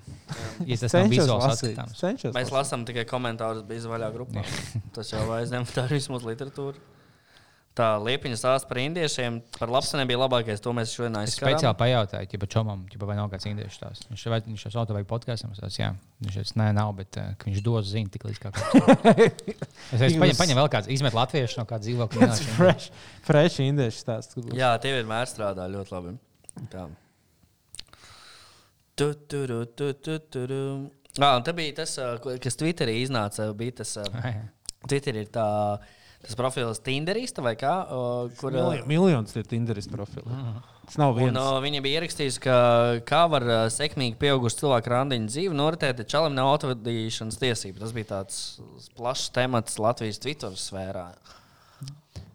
[0.68, 2.02] Ja tas nav vizuāls atskatāms.
[2.36, 4.44] Mēs lasām tikai komentārus bija vaļā grupā.
[4.96, 6.91] Tas jau aizņem, tā ir vismaz literatūra.
[7.72, 10.60] Tā liepiņa stāsts par indiešiem, par labsaniem bija labākais.
[10.60, 11.54] To mēs šodien Es aizskatām.
[11.54, 14.02] speciāli pajautāju, ja Čomam, ķipa, vai nav kāds indiešu tās.
[14.10, 15.54] Viņš vai viņš jau sauc vai podkāstam.
[15.56, 15.88] Es teicu, jā,
[16.20, 18.66] viņš teica, nē, nav, bet uh, ka viņš dos ziņu tik līdz kā kas.
[19.96, 22.28] Es teicu, paņem, paņem vēl kāds, izmet latviešu no kāda dzīvokļa.
[22.34, 22.90] Tas ir fresh,
[23.24, 24.04] fresh indiešu
[24.50, 24.58] būs.
[24.60, 26.14] Jā, tie vienmēr strādā ļoti labi.
[26.76, 26.84] Tā.
[29.00, 30.60] Tu, tu, tu, tu, tu, tu, tu.
[31.20, 33.48] Ah, te bija tas, ko- kas Twitterī iznāca.
[33.56, 34.44] Bija tas, ā, Jā, jā.
[34.88, 35.46] Twitterī ir tā,
[36.22, 38.02] tas profils Tinderista vai kā, ā,
[38.38, 38.52] kur.
[38.54, 40.30] ā, Milj- Miljons ir Tinderis profili.
[40.86, 41.38] Tas nav Un, viens.
[41.38, 42.56] uh, viņa bija ierakstījusi, ka
[43.06, 47.78] kā var uh, sekmīgi pieaugušu cilvēku randiņu dzīvi noritēt, ja čalam nav autovadīšanas tiesību.
[47.84, 48.40] Tas bija tāds
[48.98, 51.08] plašs temats Latvijas Twitter sfērā.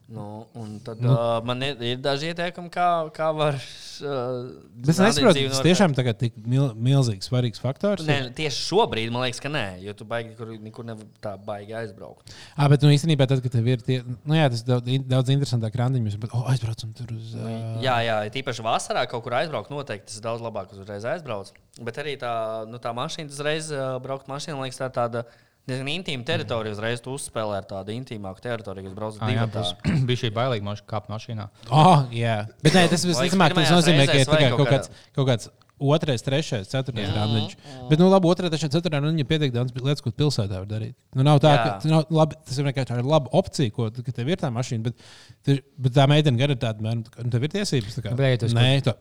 [0.08, 1.12] Nu, un tad nu.
[1.12, 3.58] uh, man ir, ir daži ieteikumi, kā, kā var.
[4.00, 4.54] Uh,
[4.88, 8.06] es nesaprotu, tas tiešām tagad tik mil, milzīgs, svarīgs faktors.
[8.08, 8.30] Nē, ir.
[8.38, 12.32] tieši šobrīd man liekas, ka nē, jo tu baigi kur, nekur nevar tā baigi aizbraukt.
[12.56, 15.76] Ah, bet nu, īstenībā, tad, kad tev ir tie, nu, jā, tas daudz, daudz interesantāk
[15.82, 17.34] randiņš, bet, oh, aizbraucam tur uz.
[17.36, 17.52] Uh,
[17.84, 21.60] Jā, jā, tīpaši vasarā kaut kur aizbraukt, noteikti tas ir daudz labāk, uzreiz aizbraukt.
[21.84, 22.32] Bet arī tā,
[22.72, 25.26] nu, tā mašīna, uzreiz uh, braukt mašīnā, liekas, tā ir tāda
[25.68, 26.74] diezgan intīma teritorija.
[26.78, 29.76] Uzreiz tu uzspēlē ar tādu intīmāku teritoriju, kas brauc uz Ah, būs,
[30.10, 31.48] bija šī bailīga mašīna, kāp mašīnā.
[31.70, 34.92] Oh, jā, bet nē, tas Laikam visticamāk, tas nozīmē, ka ir tikai kaut kaut kāds,
[35.18, 37.52] kaut kāds otrais, trešais, ceturtais randiņš.
[37.92, 40.96] Bet, nu, labi, otrā, trešā, ceturtā randiņa pietiek daudz lietas, ko pilsētā var darīt.
[41.14, 41.66] Nu, nav tā, Jā.
[41.84, 45.06] ka nav, labi, tas ir vienkārši laba opcija, ko ka tev ir tā mašīna, bet,
[45.46, 48.00] tu- bet tā meitene gara tāda, man, nu, tev ir tiesības.
[48.00, 48.96] Tā kā, Nu, esi nē, tā.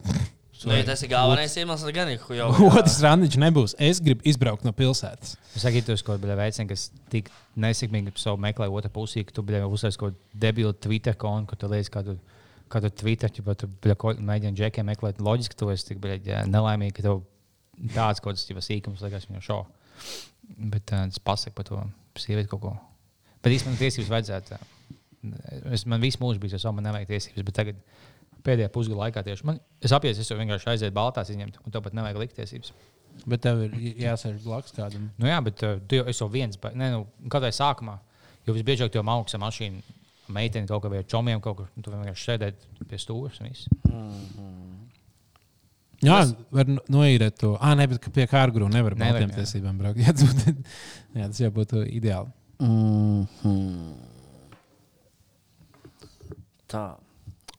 [0.64, 2.22] Nu, ja tas ir galvenais iemesls, gan ir.
[2.70, 3.74] Otrs randiņš nebūs.
[3.82, 5.34] Es gribu izbraukt no pilsētas.
[5.52, 7.28] Es saku, tu esi kaut kādā veidā, kas tik
[7.60, 11.60] nesekmīgi savu meklē otru pusī, ka tu biji uzsācis kaut kādu debilu Twitter kontu, ka
[11.60, 12.16] tu liekas, kā tu,
[12.72, 13.70] kā tu Twitter, ja tu
[14.30, 15.20] mēģini džekiem meklēt.
[15.20, 17.22] Loģiski, ka tu esi tik nelaimīgi, ka tev
[17.92, 19.60] tāds kaut kāds sīkums liekas viņam šo.
[20.56, 21.82] Bet uh, tas pasaka par to
[22.20, 22.74] sievieti kaut ko.
[23.44, 24.58] Bet īstenībā man tiesības vajadzētu.
[25.74, 27.80] Es, man visu mūžu bija tas, man nevajag tiesības, bet tagad
[28.46, 31.96] pēdējā pusgada laikā tieši man, es apjēdzu, es jau vienkārši aizēju baltās izņemt, un tāpat
[31.98, 32.72] nevajag likt tiesības.
[33.26, 35.06] Bet tev ir jāsēž blakus kādam.
[35.16, 36.58] Nu, jā, bet uh, tu jau esi viens.
[36.76, 37.94] Ne, nu, kādai sākumā.
[38.46, 39.80] Jo visbiežāk tev augsta mašīna,
[40.36, 41.70] meitene kaut kādā čomiem, kaut kur.
[41.76, 43.40] un Tu vienkārši sēdēji pie stūres.
[43.40, 43.66] un viss.
[46.04, 46.18] Jā,
[46.52, 47.54] var no- noīrēt to.
[47.56, 49.38] Ah, ne, bet ka pie kārguru nevar ar Nevar, baltiem jā.
[49.40, 49.98] tiesībām braukt.
[50.04, 50.52] Jā, tas būtu,
[51.16, 52.28] jā, tas jau būtu ideāli.
[52.60, 53.94] Mhm.
[56.68, 56.84] Tā.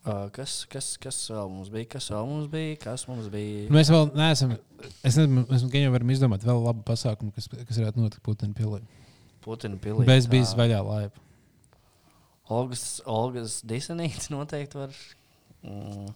[0.08, 1.90] Uh, kas, kas, kas vēl mums bija?
[1.98, 2.78] Kas vēl mums bija?
[2.80, 3.66] Kas mums bija?
[3.76, 4.54] Mēs vēl neesam.
[5.04, 8.80] Es nezinu, mēs jau varam izdomāt vēl labu pasākumu, kas, kas varētu notikt Putina pilī.
[9.44, 10.06] Putina pilī.
[10.08, 11.26] Bez bijis vaļā laiva.
[12.56, 14.96] Olgas, Olgas disenīts noteikti var.
[15.68, 16.08] Mm.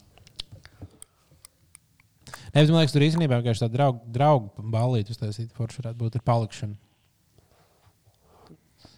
[2.52, 5.52] Nē, bet man liekas, tur īstenībā vienkārši tāda draugu, draugu balīti uztaisīt.
[5.58, 6.80] Forši varētu būt ar palikšanu.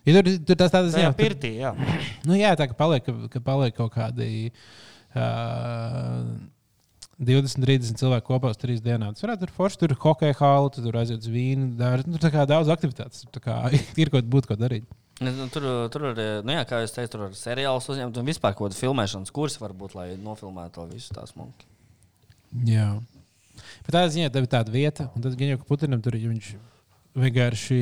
[0.04, 1.72] Ja tur, tur tas tāds Tā jā, jau tur, pirtī, jā.
[2.28, 4.50] nu, jā, tā ka paliek, ka, ka paliek kaut kādi
[5.16, 6.26] uh,
[7.24, 9.16] 20, 30 cilvēki kopā uz trīs dienām.
[9.16, 9.80] Tas varētu būt forši.
[9.80, 11.72] Tur ir hokeja hāla, tu tur aiziet uz vīnu.
[11.80, 13.24] Dar, nu, tā kā daudz aktivitātes.
[13.32, 13.58] Tā kā
[14.02, 14.88] ir kaut būt ko darīt.
[15.24, 18.28] Nu, nu, Tur, tur ir, nu jā, kā jau teicu, tur ir seriāls uzņemt un
[18.28, 21.70] vispār kaut kāda filmēšanas kursa varbūt, lai nofilmētu to visu tās monētu.
[22.68, 22.90] Jā.
[23.86, 26.50] Bet tādā ziņā tev ir tāda vieta, un tad gan jau ka Putinam tur viņš
[27.14, 27.78] vienkārši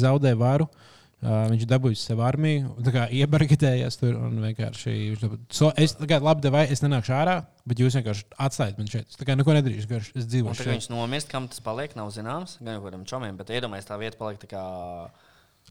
[0.00, 0.64] zaudē varu.
[0.64, 0.91] Uh,
[1.22, 2.72] viņš dabūja sev armiju,
[3.14, 4.16] iebargatējās tur.
[4.18, 7.94] un vienkārši viņš dabū- So, es tā kā labi, vai es nenākšu ārā, bet jūs
[7.94, 9.06] vienkārši atstājiet man šeit.
[9.08, 10.74] Es tā kā neko nedarīšu, vienkārši es tad šeit.
[10.74, 12.58] viņš nomirst, kam tas paliek, nav zināms.
[12.62, 14.64] Gan jau kādam čomiem, bet iedomājieties, tā vieta paliek tā kā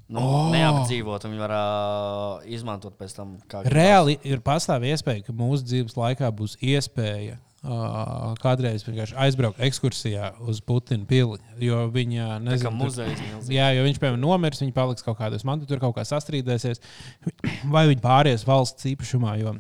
[0.08, 0.52] nu, Oh!
[0.56, 3.38] neapdzīvot, viņi var uh, izmantot pēc tam.
[3.68, 10.32] Reāli ir pastāv iespēja, ka mūsu dzīves laikā būs iespēja uh, kādreiz vienkārši aizbraukt ekskursijā
[10.50, 11.40] uz Putina pili.
[11.62, 13.52] Jo viņa nezina, tur- muzejs milzīgs.
[13.54, 16.82] Jā, jo viņš, piemēram, nomirs, viņa paliks kaut kādos mantos, tur kaut kā sastrīdēsies,
[17.74, 19.38] vai viņa pāries valsts īpašumā.
[19.42, 19.58] Jo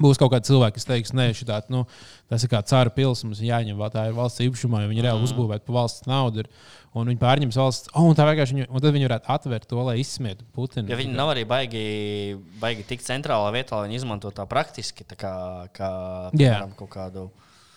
[0.00, 1.84] būs kaut kādi cilvēki, kas teiks, nē, šitā, nu,
[2.28, 5.04] tas ir kā cara pilsēta, mums ir jāņem vēl tā ir valsts īpašumā, jo viņi
[5.06, 5.28] reāli Mhm.
[5.30, 6.44] uzbūvēta par valsts naudu.
[6.44, 6.48] Ir,
[6.96, 9.80] un viņi pārņems valsts, oh, un tā vienkārši, viņu, un tad viņi varētu atvērt to,
[9.84, 10.88] lai izsmietu Putinu.
[10.88, 15.16] Ja viņi nav arī baigi, baigi tik centrālā vietā, lai viņi izmanto tā praktiski, tā
[15.16, 15.90] kā, kā
[16.32, 17.30] piemēram, kaut kādu.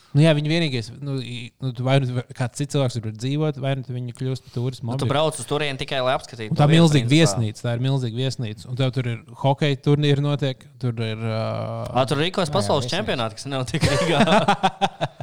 [0.10, 3.84] Nu, jā, viņi vienīgais, nu, nu, vai nu kāds cits cilvēks tur dzīvot, vai nu
[3.94, 4.90] viņi kļūst par turismu.
[4.90, 6.58] Nu, tu brauc uz turieni tikai, lai apskatītu.
[6.58, 7.14] Tā ir milzīga principā.
[7.20, 7.66] viesnīca.
[7.68, 8.66] Tā ir milzīga viesnīca.
[8.72, 10.66] Un tev tur ir hokeja turnīri, notiek.
[10.82, 11.22] Tur ir.
[11.22, 13.04] Uh, Ā, tur rīkojas pasaules viesnīca.
[13.04, 14.20] čempionāti, kas nenotiek Rīgā.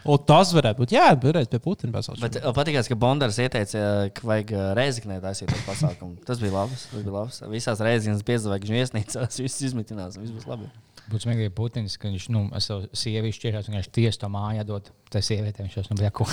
[0.00, 0.92] O, un tas varētu būt.
[0.96, 2.22] Jā, bet pie Putina pasaules.
[2.24, 3.82] Bet patīkās, ka Bondars ieteica,
[4.16, 6.16] ka vajag reizeknē taisīt to pasākumu.
[6.24, 6.86] Tas bija labs.
[6.88, 7.42] Tas bija labs.
[7.52, 10.16] Visās reizēs piedzvaigžņu viesnīcās viss izmitinās.
[10.16, 10.70] Viss būs labi.
[11.10, 14.28] Būtu smieklīgi, ja Putins, ka viņš nu, ar savu sievieti šķirās, un viņš tieši to
[14.30, 14.90] māju dod.
[15.10, 16.26] Tā sieviete viņš jau nu, bija ko.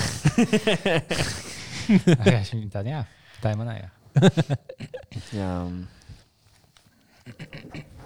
[2.69, 3.01] Tāda, jā,
[3.41, 3.77] tā ir manā.
[3.81, 3.89] Jā.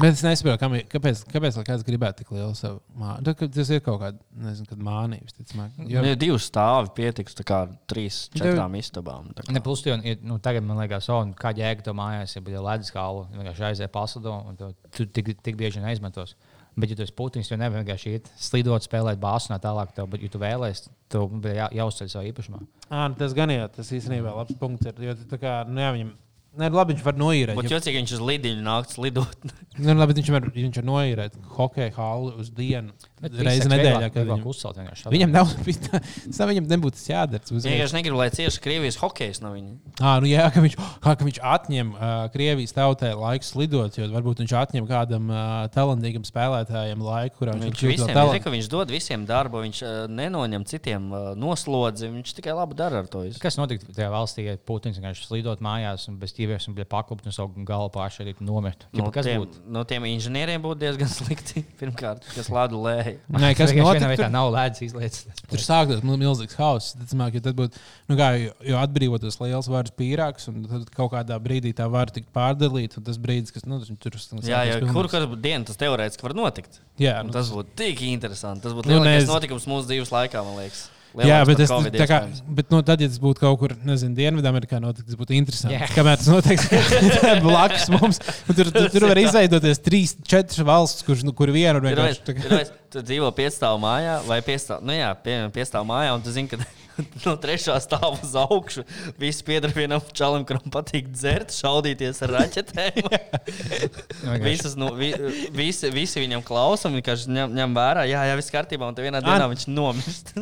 [0.00, 3.34] Bet es nesaprotu, kam ir- kāpēc, kāpēc kāds gribētu tik lielu savu māju.
[3.54, 5.68] Tas ir kaut kāda, nezinu, kad mānība.
[5.90, 9.32] Jo ir divi stāvi, pietiks tā kā trīs, Tev- četrām istabām.
[9.34, 9.52] tā kā.
[9.52, 12.62] Ne, plus, jau- nu, tagad man liekas, oh, nu, kā jēga to mājās, ja bija
[12.62, 16.34] ledus kalna, vienkārši aizēja paslido, un tu tik, tik bieži neizmantos.
[16.78, 19.90] Bet, ja tu esi Putins, tu nevari vienkārši iet, slidot, spēlēt bāzu un tā tālāk.
[19.92, 22.60] Tev, bet, ja tu vēlēsies, tev jā, jāuzceļ savā īpašumā.
[22.88, 24.86] À, nu tas gan jā, tas īstenībā labs punkts.
[24.86, 26.12] Ir, jo tā kā, nu, jā, viņam,
[26.58, 27.58] ne, labi, viņš var noīrēt.
[27.60, 29.46] Ja, jocīgi, ja viņš uz lidiņu nāktu lidot.
[29.78, 32.94] nu, labi, viņš var, viņš var noīrēt hokeja halu uz dienu.
[33.20, 35.10] Viss, nedēļā, kad viņam, uzcelt vienkārši.
[35.12, 35.50] viņam nav,
[36.30, 37.42] tas viņam nebūtu tas jādara.
[37.44, 39.74] Uzreiz- vienkārši negribu, lai cieši Krievijas hokejs no viņa.
[40.00, 44.08] Ā, nu jā, ka viņš, kā, ka viņš atņem uh, Krievijas tautai laiku slidot, jo
[44.14, 48.54] varbūt viņš atņem kādam uh, talantīgam spēlētājam laiku, kurā viņš, Viņš, visiem, viņš, talant- zina,
[48.56, 52.08] viņš dod visiem darbu, viņš uh, nenoņem citiem uh, noslodzi.
[52.16, 53.26] Viņš tikai labi dara ar to.
[53.26, 53.40] visu.
[53.42, 57.28] Kas notiktu tajā valstī, ja Putins vienkārši slidot mājās un bez tīviem un bija pakāpts
[57.28, 58.88] un savu galvu pāršķēdīt un nomirt?
[58.96, 59.60] No kas tiem, būtu?
[59.76, 61.62] no tiem inženieriem būtu diezgan slikti.
[61.80, 63.09] Pirmkārt, kas lādu lēja.
[63.30, 63.70] Nē, kas
[64.10, 65.26] vietā Tur, nav ledus izlietas.
[65.50, 66.92] tur sākās mil- milzīgs hauss.
[66.94, 68.28] Tad, smāk, jo tad būtu, nu kā,
[68.66, 72.98] jo, atbrīvotas liels varas pīrāgs, un tad kaut kādā brīdī tā var tikt pārdalīta.
[72.98, 74.12] un Tas brīdis, kas nu, tur
[74.46, 76.80] Jā, jā, kur kur diena tas teorētiski var notikt?
[76.98, 78.62] Jā, nu, tas būtu tik interesanti.
[78.62, 80.88] Tas būtu Nu, lielākais nez- notikums mūsu dzīves laikā, man liekas.
[81.26, 82.18] Jā, bet, es, Covid kā,
[82.58, 85.74] bet nu, tad, ja tas būtu kaut kur, nezinu, Dienvidamerikā, notiek, tas būtu interesanti.
[85.74, 85.90] Yeah.
[85.96, 86.62] Kamēr tas notiek
[87.46, 91.50] blakus mums, un tur, tur, tur var izveidoties trīs, četras valsts, kurš, nu, kur
[91.82, 92.22] Ir vienkārši.
[92.28, 92.62] tā kā- vai
[92.94, 96.62] tu dzīvo piestāvā mājā vai piestāvā, nu jā, pie, piestāvā mājā, un tu zini, ka
[97.24, 98.84] no trešā stāva uz augšu
[99.20, 103.08] viss pieder vienam čalam, kuram patīk dzert, šaudīties ar raķetēm.
[104.46, 105.12] Visas, nu, vi,
[105.56, 109.22] visi, visi viņam klausa vienkārši ņem, ņem vērā, jā, jā, viss kārtībā, un tad vienā
[109.24, 110.34] dienā An- viņš nomirst.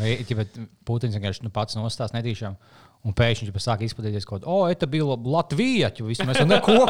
[0.00, 0.44] Vai ja
[0.86, 2.54] Putins vienkārši nu, pats nostās netīšām.
[3.00, 5.88] Un pēkšņi viņš sāk izplatīties kaut kādā, oh, tā bija Latvija.
[6.04, 6.84] Visi mēs tam nekoku.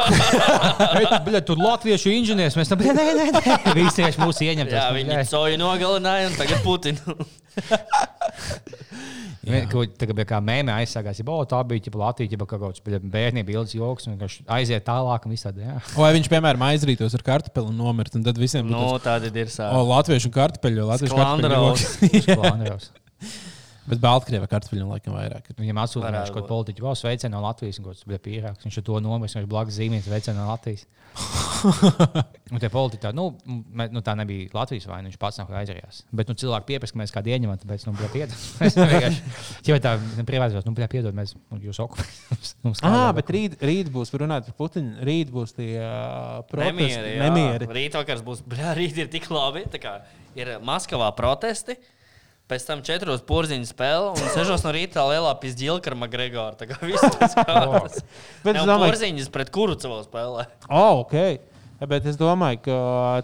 [1.27, 2.57] Bļa, tur latviešu inženieris.
[2.59, 3.55] Mēs tam, nē, nē, nē.
[3.77, 4.73] Visi vienkārši mūs ieņem.
[4.75, 7.15] Jā, viņi coju nogalināja un tagad Putinu.
[9.41, 13.55] Tagad bija kā mēmē aizsākās, ja oh, tā bija ķipa, Latvija, ja kaut kāds bērnība
[13.55, 15.65] ilgs joks, un vienkārši aiziet tālāk un visādi.
[15.65, 15.79] jā.
[15.95, 19.31] Vai viņš, piemēram, aizrītos ar kartupeli un nomirt, un tad visiem būtu Nu, tas, tādi
[19.33, 19.89] ir o, sāpīgi.
[19.95, 22.79] latviešu kartupeļu, latviešu kartupeļu.
[23.89, 25.47] Bet Baltkrievā kartupeļu laikam vairāk.
[25.49, 25.57] ir.
[25.57, 28.65] Viņam atsūtīja Varētu kaut kādu politiķu, vēl sveicienu no Latvijas, un kaut kas bija pīrāgs.
[28.67, 30.85] Viņš to nomirst, viņš blakus zīmēs sveicienu no Latvijas.
[32.53, 36.03] un tie politiķi, tā, nu, mē, nu, tā nebija Latvijas vaina, viņš pats nav aizrījās.
[36.15, 38.45] Bet nu, cilvēki pieprasa, ka mēs kādu ieņemam, tāpēc, nu, bija piedod.
[38.61, 39.33] Mēs vienkārši,
[39.83, 39.95] tā
[40.29, 42.77] privātās, nu, piedod, mēs nu, jūs okupējam.
[42.87, 47.17] Ah, bet rīt, rīt būs, runājot par Putinu, rīt būs tie uh, protesti.
[47.19, 47.67] Nemieri.
[47.71, 49.65] Rīt vakars būs, bļā, rīt ir tik labi.
[49.71, 49.97] tā kā
[50.39, 51.75] Ir Maskavā protesti.
[52.51, 56.57] Pēc tam četros porziņu spēle, un sešos no rīta lielā pizģīlka ar Magregoru.
[56.59, 58.01] Tā kā viss tas kārtas.
[58.43, 60.45] Bet es Jau domāju, porziņas pret kuru savā spēlē.
[60.67, 61.15] oh, ok.
[61.81, 62.75] Ja, Bet es domāju, ka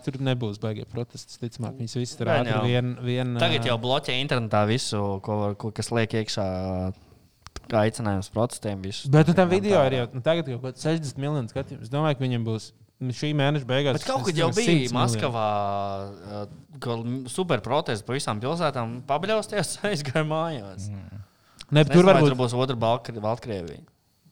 [0.01, 1.35] tur nebūs baigie protesti.
[1.43, 2.63] Ticamāk, viņas visas tur ātri jau.
[2.65, 3.35] vien, vien.
[3.37, 6.47] Tagad jau bloķē internetā visu, ko, ko, kas liek iekšā
[7.83, 8.81] aicinājums protestiem.
[8.81, 9.11] visu.
[9.13, 11.83] Bet nu, tam video ir jau nu, tagad kaut kāds 60 miljonu skatījumu.
[11.85, 13.99] Es domāju, ka viņam būs šī mēneša beigās.
[13.99, 14.93] Bet kaut kad jau domāju, 100 bija.
[14.95, 15.49] Maskavā
[16.07, 16.47] uh,
[16.83, 16.97] ka
[17.31, 18.99] super protests pa visām pilsētām.
[19.09, 20.89] Pabļausties, aizgāja mājās.
[20.93, 21.23] Mm.
[21.75, 23.83] Ne, tur varbūt tur būs otra Baltkrievija.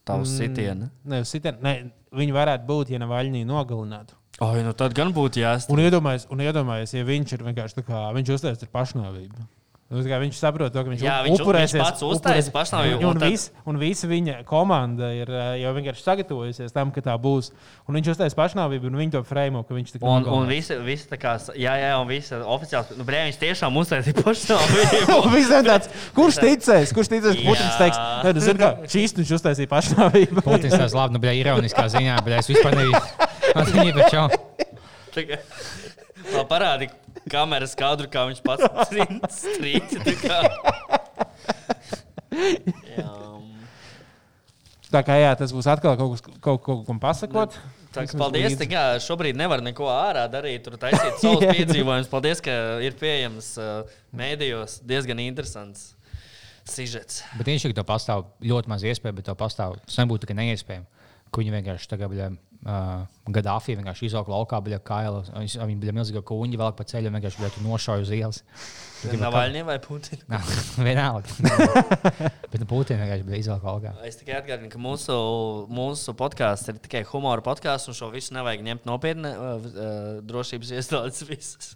[0.05, 0.38] Tavs mm.
[0.38, 0.91] sitiena.
[1.09, 1.74] ne, sitien, ne,
[2.16, 4.18] viņi varētu būt, ja Navaļņī nogalinātu.
[4.43, 5.74] Ai, nu tad gan būtu jāsaka.
[5.74, 9.45] Un iedomājies, ja viņš ir vienkārši tā kā viņš uztaisīs ar pašnāvību.
[9.86, 11.74] Nu, Viņš saprot, to, ka viņš, Jā, viņš- upurēsies.
[11.78, 15.74] viņš pats uztaisīs pašnāvību, Un, un tad- vis, un visa viņa komanda ir eh, jau
[15.78, 17.52] vienkārši sagatavojusies tam, ka tā būs.
[17.86, 20.74] Un viņš uztaisīs pašnāvību, un viņi to frame, ka viņš tā kā Un, un visi,
[20.82, 25.62] visi tā kā, jā, jā, un visi oficiāli, nu, brē, viņš tiešām uztaisīja pašnāvību.
[25.70, 29.70] Tāds, kurš ticēs, kurš ticēs, ka Putins teiks, nē, tas ir kā šīs, viņš uztaisīja
[29.70, 30.42] pašnāvību.
[30.50, 32.74] Putins tās labi, nu, bija ironiskā ziņā, bet es vispār.
[32.74, 34.28] Viņa ir čau.
[35.14, 35.44] Tā kā-
[36.26, 36.90] Vēl parādi
[37.32, 39.95] kameras kadru, kā viņš pats strīd.
[40.05, 40.39] tā kā.
[42.95, 43.11] Jā.
[44.95, 47.55] Tā kā jā, tas būs atkal kaut kas, kaut, kaut kam pasakot.
[47.95, 48.55] Tā, Vismaz kā paldies.
[48.59, 52.09] Tā kā šobrīd nevar neko ārā darīt, tur taisīt savus piedzīvojumus.
[52.11, 52.55] Paldies, ka
[52.86, 55.93] ir pieejams uh, mēdījos diezgan interesants
[56.69, 57.23] sižets.
[57.39, 59.78] Bet viņš ir to pastāv ļoti maz iespēju, bet to pastāv.
[59.86, 60.88] Tas nebūtu tikai neiespējami.
[61.36, 63.02] Ka viņi vienkārši tagad bija uh,
[63.36, 65.26] Gaddafi, vienkārši izauga laukā, bija kaila.
[65.36, 68.40] Viņi bija milzīgi kuņģi, vēl pa ceļam, vienkārši bija nošauja uz ielas.
[69.20, 70.24] Navaļņē vai Putina?
[70.32, 70.40] Nā,
[70.80, 71.36] Vienalga.
[72.52, 73.92] bet nu, Putina vienkārši bija izauga laukā.
[74.08, 75.18] Es tikai atgādinu, ka mūsu,
[75.76, 79.36] mūsu podkāsts ir tikai humora podkāsts, un šo visu nevajag ņemt nopietni.
[79.36, 81.76] Uh, uh, drošības iestādes visas.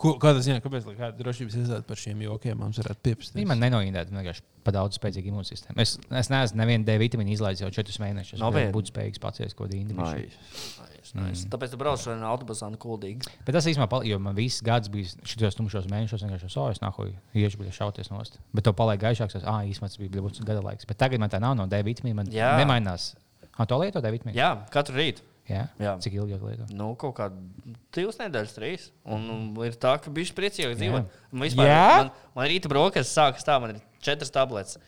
[0.00, 3.34] Ko, kādā ziņā, kāpēc lai kāda drošības iestāde par šiem jokiem mums varētu pieprasīt?
[3.36, 5.76] Viņi man nenoindēja, man vienkārši pa daudz spēcīgu imūnsistēmu.
[5.84, 8.38] Es, es neesmu nevienu D vitamīnu izlaidis jau četrus mēnešus.
[8.38, 8.72] Es Nopietni?
[8.72, 9.92] būtu spējīgs paciest kaut kādu.
[9.92, 11.44] Nice, nice.
[11.52, 13.28] Tāpēc tu brauc šodien autobusā un kuldīgi.
[13.44, 16.80] Bet tas īstenībā, pal- jo man viss gads bija šitos tumšos mēnešos, vienkārši so, es
[16.80, 18.40] nāku iešu, bija šauties nost.
[18.56, 20.88] Bet to paliek gaišāks, tas, ah, īstenībā tas bija ļoti gada laiks.
[20.88, 22.54] Bet tagad man tā nav no D vitamīna, man Jā.
[22.62, 23.12] nemainās.
[23.58, 24.34] Ah, to lieto D vitamīnu?
[24.40, 25.20] Jā, katru rītu.
[25.48, 25.66] Jā.
[25.76, 25.90] Jā.
[26.00, 26.66] Cik ilgi jau lieto?
[26.72, 27.36] Nu, kaut kādā
[27.92, 28.86] divas nedēļas, trīs.
[29.04, 31.10] Un, un ir tā, ka bija priecīgi dzīvot.
[31.34, 31.82] Un Vispār, Jā?
[31.98, 34.78] man, man rīta brokastis sākas tā, man ir četras tabletes.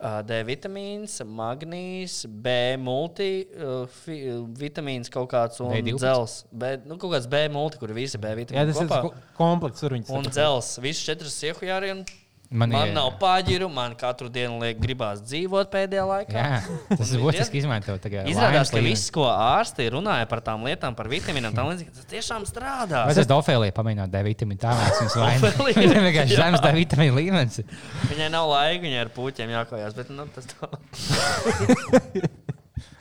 [0.00, 4.14] Uh, D vitamīns, magnīs, B multi, uh, fi,
[4.56, 5.98] vitamīns kaut kāds un B12?
[6.00, 6.36] dzels.
[6.56, 8.70] B, nu, kaut kāds B multi, kur ir visi B Jā, vitamīni.
[8.72, 9.02] tas ir kopā.
[9.10, 10.70] ko- komplekss, tur viņas Un dzels.
[10.86, 11.90] Visas četras iehujāri.
[11.98, 12.06] Un
[12.50, 16.34] Man man, ir- nav pārģiru, man katru dienu liek gribās dzīvot pēdējā laikā.
[16.34, 18.02] Jā, tas ir būtiski izmantot.
[18.26, 22.42] Izrādās, ka viss, ko ārsti runāja par tām lietām, par vitamīniem, tam līdzīgi, tas tiešām
[22.50, 23.04] strādā.
[23.06, 24.58] Vai tas Dofēlī pamēģināt D vitamīnu?
[24.64, 25.62] Tā mēs viņus vainojam.
[25.78, 27.62] Viņam vienkārši zemes D vitamīnu līmenis.
[28.10, 29.94] Viņai nav laika, viņai ar puķiem jākājās.
[30.00, 30.74] Bet, nu, tas tā.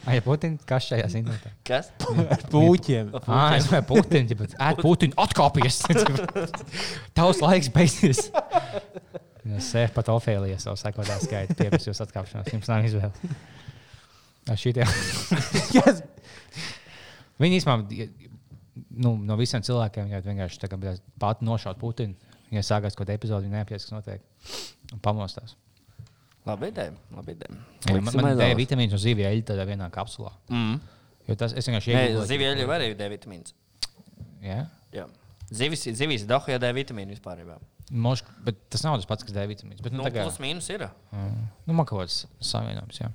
[0.10, 1.52] Ai, ja Putins, kas šajā zinotā?
[1.68, 1.89] Kas?
[2.06, 3.12] ar puķiem.
[3.26, 5.82] Ah, es domāju, Putins, ja ēt Putinu atkāpies.
[7.18, 8.28] Tavs laiks beigsies.
[9.58, 12.52] Es sev pat Ofēlijā savu sekotāju skaitu pieprasīju jūs atkāpšanos.
[12.54, 13.36] Jums nav izvēle.
[14.60, 14.86] Šitie.
[15.76, 16.02] Yes.
[17.39, 18.08] Viņi īstenībā
[19.04, 20.70] nu, no visiem cilvēkiem jau vienkārši
[21.22, 22.18] pat nošaut Putinu.
[22.50, 24.24] Ja sākās kaut kāda epizode, viņa neapjēs, kas notiek.
[24.95, 25.54] Un pamostās.
[26.50, 26.95] Labi ideja.
[27.14, 27.60] Labi ideja.
[27.86, 28.56] Jā, man man aizdevās.
[28.56, 30.32] D vitamīns un zivju eļļa tādā vienā kapsulā.
[30.50, 30.80] Mm.
[31.30, 32.26] Jo tas es vienkārši iegūstu.
[32.32, 33.54] zivju eļļa arī ir D vitamīns.
[34.41, 34.64] Jā,
[34.95, 35.06] Jā.
[35.50, 37.41] Zivis, zivis dahu, ja D vitamīnu vispār.
[37.41, 37.58] Jā.
[37.89, 39.82] Moš, bet tas nav tas pats, kas D vitamīns.
[39.82, 40.86] Bet, nu, Nu, tā kā, plus mīnus ir.
[41.66, 42.22] nu, man kaut kāds
[42.52, 43.10] savienojums, jā.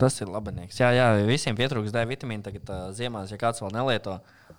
[0.00, 0.78] Tas ir labanieks.
[0.80, 2.42] Jā, jā, visiem pietrūks D vitamīna.
[2.48, 4.16] Tagad uh, ziemās, ja kāds vēl nelieto,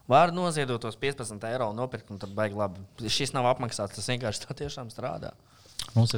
[0.08, 2.86] var noziedot tos 15 eiro un nopirkt, un tad baigi labi.
[3.12, 5.34] Šis nav apmaksāts, tas vienkārši tā tiešām strādā.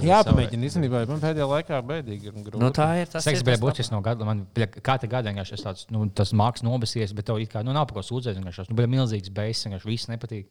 [0.08, 0.68] Jā, pamēģini.
[0.72, 2.62] Īstenībā man pēdējā laikā bēdīgi ir grūti.
[2.62, 4.26] Nu, tā ir tas, Seks ir bija būtisks no gada.
[4.26, 4.46] Man
[4.82, 8.00] katru gadu vienkārši tāds, nu, tas mākslinieks nobesies, bet tev it kā, nu, nav par
[8.00, 8.40] ko sūdzēt.
[8.40, 10.50] Vienkārši tas nu, bija milzīgs beigas, vienkārši viss nepatīk.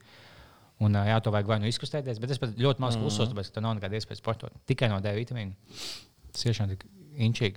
[0.79, 3.03] Un, jā, to vajag vai nu izkustēties, bet es pat ļoti maz Mhm.
[3.03, 4.53] klusos, tāpēc, ka tev nav nekāda iespēja sportot.
[4.69, 5.55] Tikai no D vitamīna.
[6.33, 6.85] Tas tiešām tik
[7.19, 7.57] inčīgi.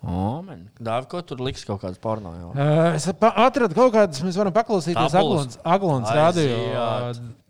[0.00, 0.62] O, man.
[0.80, 2.32] Dāvi, ko tur liks kaut kāds porno?
[2.38, 2.52] Jau?
[2.54, 5.58] Uh, es atradu kaut kādas, mēs varam paklausīties Tabulas.
[5.60, 6.56] Aglons radio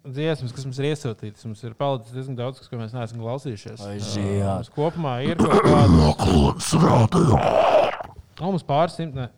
[0.01, 1.44] dziesmas, kas mums ir iesūtītas.
[1.46, 3.82] Mums ir palicis diezgan daudz, kas, ko mēs neesam klausījušies.
[3.86, 4.40] Aiziet.
[4.46, 5.98] Mums kopumā ir kaut kāda.
[8.40, 9.28] Mums pāris simt, ne,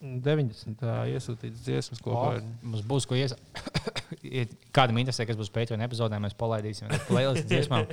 [0.00, 2.38] 90 ā, iesūtītas dziesmas kopā.
[2.38, 2.46] ir.
[2.64, 3.36] Mums būs ko ies.
[4.24, 4.42] Ja
[4.74, 7.84] Kādam interesē, kas būs Patreon epizodē, mēs palaidīsim playlist dziesmām.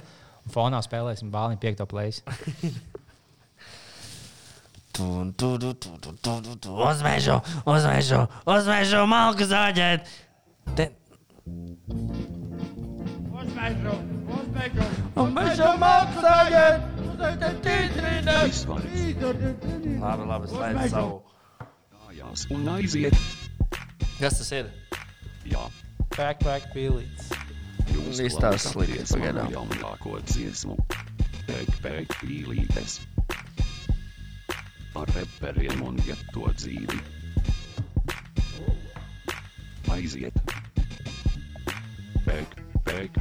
[0.46, 2.24] Un fonā spēlēsim bāliņu piekto plēsi.
[4.96, 5.04] Tu,
[5.36, 6.72] tu, tu, tu, tu, tu, tu, tu.
[6.80, 7.36] Uzmežu,
[7.68, 10.08] uzmežu, uzmežu, malku zāģēt.
[10.78, 10.86] Te...
[13.36, 13.96] Uzmežu,
[14.38, 14.86] uzmežu,
[15.20, 16.86] uzmežu malku zāģēt.
[17.10, 18.62] Uzmežu tītrīnes.
[20.00, 21.18] Labi, labi, slēdz savu.
[22.06, 23.20] Mājās un aiziet.
[24.22, 24.72] Kas tas ir?
[25.52, 25.66] Jā,
[26.16, 27.28] Pack, pack, pīlītes.
[27.92, 29.52] jūs klausāties pagaidām.
[29.52, 30.80] jaunāko dziesmu.
[31.84, 33.02] Pēk, pīlītes.
[34.96, 37.00] Par reperiem un geto dzīvi.
[39.92, 40.40] Aiziet.
[42.24, 42.56] Pēk,
[42.88, 43.20] pēk,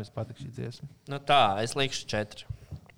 [0.00, 0.88] kā jums patīk šī dziesma?
[1.12, 2.48] Nu tā, es likšu 4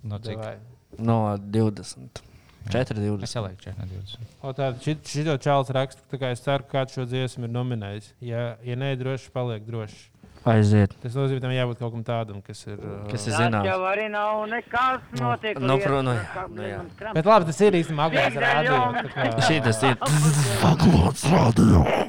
[0.03, 0.39] No cik?
[0.39, 0.57] Davai.
[0.99, 2.23] no 20.
[2.71, 3.23] 4, 20.
[3.27, 4.27] Es ielieku 4 no 20.
[4.43, 7.55] O, tā, šit, šito čāls raksta, tā kā es ceru, ka kāds šo dziesmu ir
[7.55, 8.13] nominējis.
[8.23, 10.09] Ja, ja nē, droši paliek droši.
[10.45, 10.91] Aiziet.
[11.03, 12.79] Tas nozīmē, ka tam jābūt kaut kam tādam, kas ir.
[12.83, 13.67] uh, Kas ir Tas zināms?
[13.69, 15.59] jau arī nav nekas notiek.
[15.61, 16.15] nu, lietas, pro- nu,
[16.57, 16.79] nu, jā.
[16.83, 17.13] mums kram.
[17.15, 18.79] Bet labi, tas ir īstenībā agrāks rādio.
[18.97, 19.95] tā kā- Šī tas ir.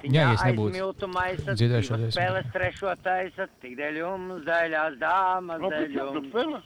[0.04, 2.10] Jā, ja es nebūtu divas dziesmu.
[2.14, 6.64] Spēles trešo taisa, tik dēļ jums, daļās dāmas, dēļ jums.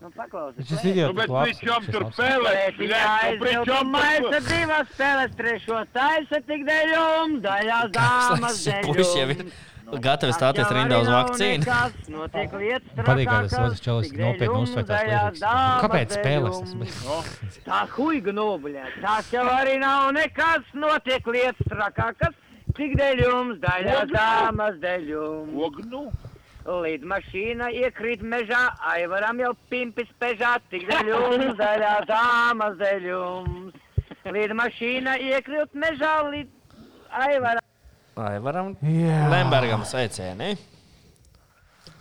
[0.00, 0.64] Nu, paklausies.
[0.64, 0.80] Šis
[1.12, 1.50] Bet ir labs.
[1.50, 2.16] viņš jau tur labs.
[2.16, 2.54] spēlē.
[2.78, 9.52] Viņa aizmiltu maisa, divas spēles trešo taisa, tik dēļ jums, daļās dāmas, dēļ ir jums.
[10.04, 11.64] Gatavi stāties rindā uz vakcīnu.
[12.14, 15.40] Notiek lietas Patīk, kā tas otrs čalis tik nopietni tās līrikas.
[15.42, 17.58] dāmas, Kāpēc spēles tas?
[17.68, 18.86] Tā huiga nobļā.
[19.02, 20.66] Tas jau arī nav nekas.
[20.74, 22.36] Notiek lietas trakākas.
[22.76, 25.56] Cik dēļ jums, daļās dāmas, dēļ jums.
[25.66, 26.04] Ognu.
[26.70, 28.60] Līdz mašīna iekrīt mežā,
[28.92, 30.58] aivaram jau pimpis pežā.
[30.70, 33.80] Cik dēļ jums, daļās dāmas, dēļ jums.
[34.30, 36.78] Līdz mašīna iekrīt mežā, līdz
[37.24, 37.69] aivaram.
[38.16, 39.20] Vai varam Jā.
[39.32, 40.56] Lembergam sveicieni?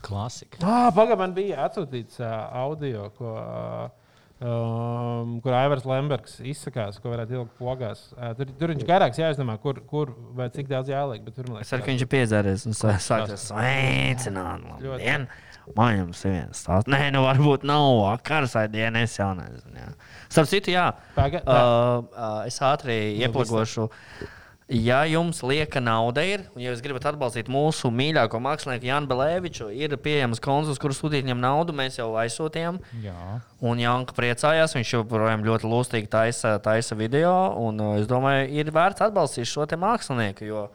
[0.04, 0.58] Klasika.
[0.64, 3.34] Ah, Pagaidām man bija atsūtīts uh, audio, ko,
[4.40, 8.06] um, kur Aivars Lembergs izsakās, ko varētu ielikt pogās.
[8.16, 11.22] Uh, tur, tur viņš garāks jāizdomā, kur, kur vai cik daudz jāliek.
[11.28, 14.66] Bet tur man Es ceru, ka viņš ir piedzēries un sā- sāksies sveicināt.
[15.78, 16.90] Man jums ir viens stāsts.
[16.90, 19.76] Nē, nu varbūt nav vakars vai diena, es jau nezinu.
[19.84, 19.92] Jā.
[20.32, 20.88] Starp citu, jā.
[21.20, 23.90] Paga- Uh, uh, es ātri ieplagošu.
[24.70, 29.72] Ja jums lieka nauda ir, un ja jūs gribat atbalstīt mūsu mīļāko mākslinieku Janu Belēviču,
[29.74, 32.78] ir pieejams konsuls, kurš sūtīt viņam naudu, mēs jau aizsūtījām.
[33.02, 33.40] Jā.
[33.66, 37.34] Un Janka priecājās, viņš joprojām ļoti lustīgi taisa, taisa video.
[37.58, 40.46] Un, uh, es domāju, ir vērts atbalstīt šo mākslinieku.
[40.46, 40.68] Jo,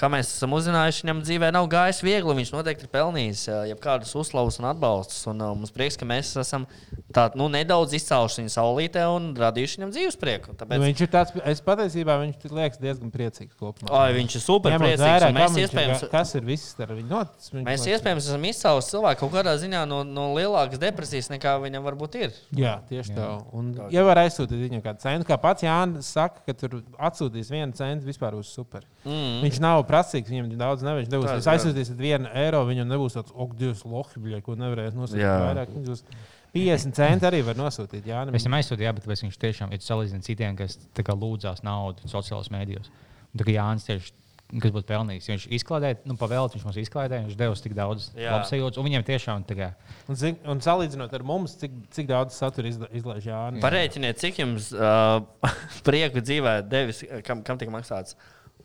[0.00, 2.34] kā mēs esam uzzinājuši, viņam dzīvē nav gājis viegli.
[2.40, 5.20] Viņš noteikti ir pelnījis uh, jebkādas uzslavas un atbalstus.
[5.30, 6.64] Un, uh, mums prieks, ka mēs esam
[7.12, 10.54] tā, nu, nedaudz izcēluši viņu saulītē un radījuši viņam dzīves prieku.
[10.54, 13.92] Nu, Tāpēc, viņš ir tāds, es patiesībā viņš liekas diezgan priecīgs kopumā.
[14.00, 15.04] Ai, viņš ir super Ņemot priecīgs.
[15.06, 17.52] vērā, Mēs, ir iespējams, ga- kas ir viss ar viņu noticis.
[17.54, 21.84] viņš mēs iespējams esam izcēluši cilvēku kaut kādā ziņā no, no lielākas depresijas, nekā viņam
[21.90, 22.32] varbūt ir.
[22.56, 23.28] Jā, tieši tā.
[23.52, 27.76] Un, ja var aizsūtīt viņam kādu centu, kā pats Jānis saka, ka tur atsūtīs vienu
[27.76, 28.86] centu vispār uz super.
[29.04, 29.38] Mm.
[29.46, 30.28] Viņš nav prasīgs.
[30.28, 31.30] Viņam daudz nevis devos.
[31.30, 35.24] Tas Jūs aizsūtīsiet vienu eiro, viņam nebūs tāds, ok, divs lohi, bļa, ko nevarēs nosūtīt
[35.24, 35.38] Jā.
[35.46, 35.72] vairāk.
[35.76, 36.04] Viņš būs
[36.52, 38.04] 50 centi arī var nosūtīt.
[38.10, 41.62] Jā, Es viņam aizsūtīju, jā, bet viņš tiešām ir salīdzinājums citiem, kas tā kā lūdzās
[41.64, 42.90] naudu sociālajos mēdījos.
[43.32, 44.16] Un Tā kā Jānis tieši.
[44.50, 45.28] Kas būtu pelnījis?
[45.30, 49.44] Viņš izklaidēja, nu, pavēlēt, viņš mums izklaidēja, viņš devis tik daudz labsajūtas, un viņiem tiešām
[49.46, 49.68] tā kā
[50.10, 53.62] Un, cik- un salīdzinot ar mums, cik, cik daudz satura izla- izlaiž Jānis.
[53.62, 55.22] Parēķiniet, cik jums uh,
[55.86, 58.16] prieku dzīvē devis, kam, kam tika maksāts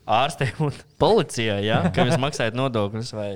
[0.06, 1.84] ārstiem un policijai, ja?
[1.96, 3.12] kam jūs maksājat nodokļus.
[3.18, 3.30] Vai...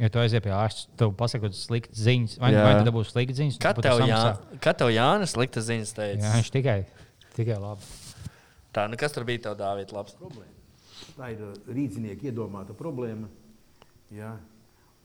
[0.00, 2.64] Ja tu aizies pie ārsta, tev pasakot sliktas ziņas, vai, Jā.
[2.66, 4.22] vai tu dabūsi sliktas ziņas, Kad tev, jā,
[4.64, 6.24] kad tev Jānis sliktas ziņas teica?
[6.24, 6.80] Jā, viņš tikai,
[7.36, 7.86] tikai labi.
[8.74, 10.16] Tā, nu kas tur bija tev, Dāvīt, labs?
[11.14, 13.28] Tā ir uh, rīznieka iedomāta problēma.
[14.14, 14.32] Jā,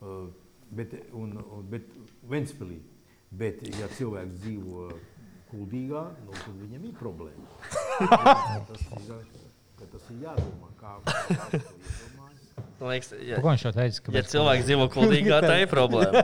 [0.02, 0.24] uh,
[0.74, 1.86] bet, un, un, bet
[2.30, 2.80] Ventspilī.
[3.30, 4.88] Bet, ja cilvēks dzīvo
[5.52, 7.46] kuldīgā, nu, tad viņam ir problēma.
[8.72, 9.49] tas, ir,
[9.80, 10.98] ka tas ir jādomā, kā.
[12.80, 14.12] Man liekas, ja, Ko viņš jau teica?
[14.16, 16.22] ja cilvēks dzīvo kuldīgā, tā ir problēma.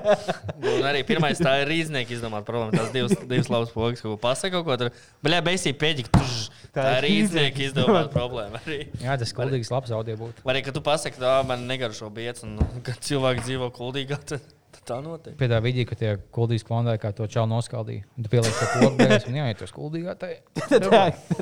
[0.55, 2.71] Un arī pirmais tā ir rīznieki izdomāt problēmu.
[2.75, 4.91] Tās divas, divas labas pogas, ko pasaka kaut ko tur.
[5.25, 6.37] Bļā, ka tuž.
[6.75, 8.79] Tā ir rīznieki izdomāt problēmu arī.
[9.03, 10.43] Jā, tas kuldīgs labs audio būtu.
[10.47, 14.43] Arī, ka tu pasaki, ka man negaršo biets, un nu, kad cilvēks dzīvo kuldīgā, tad,
[14.87, 15.35] tā notiek.
[15.39, 18.05] Tā vidī, ka tie kuldīgs klondēja, kā to čau noskaldīja.
[18.15, 20.31] Un tu pieliec to beigās, un jā, ja tu esi kuldīgā, tā,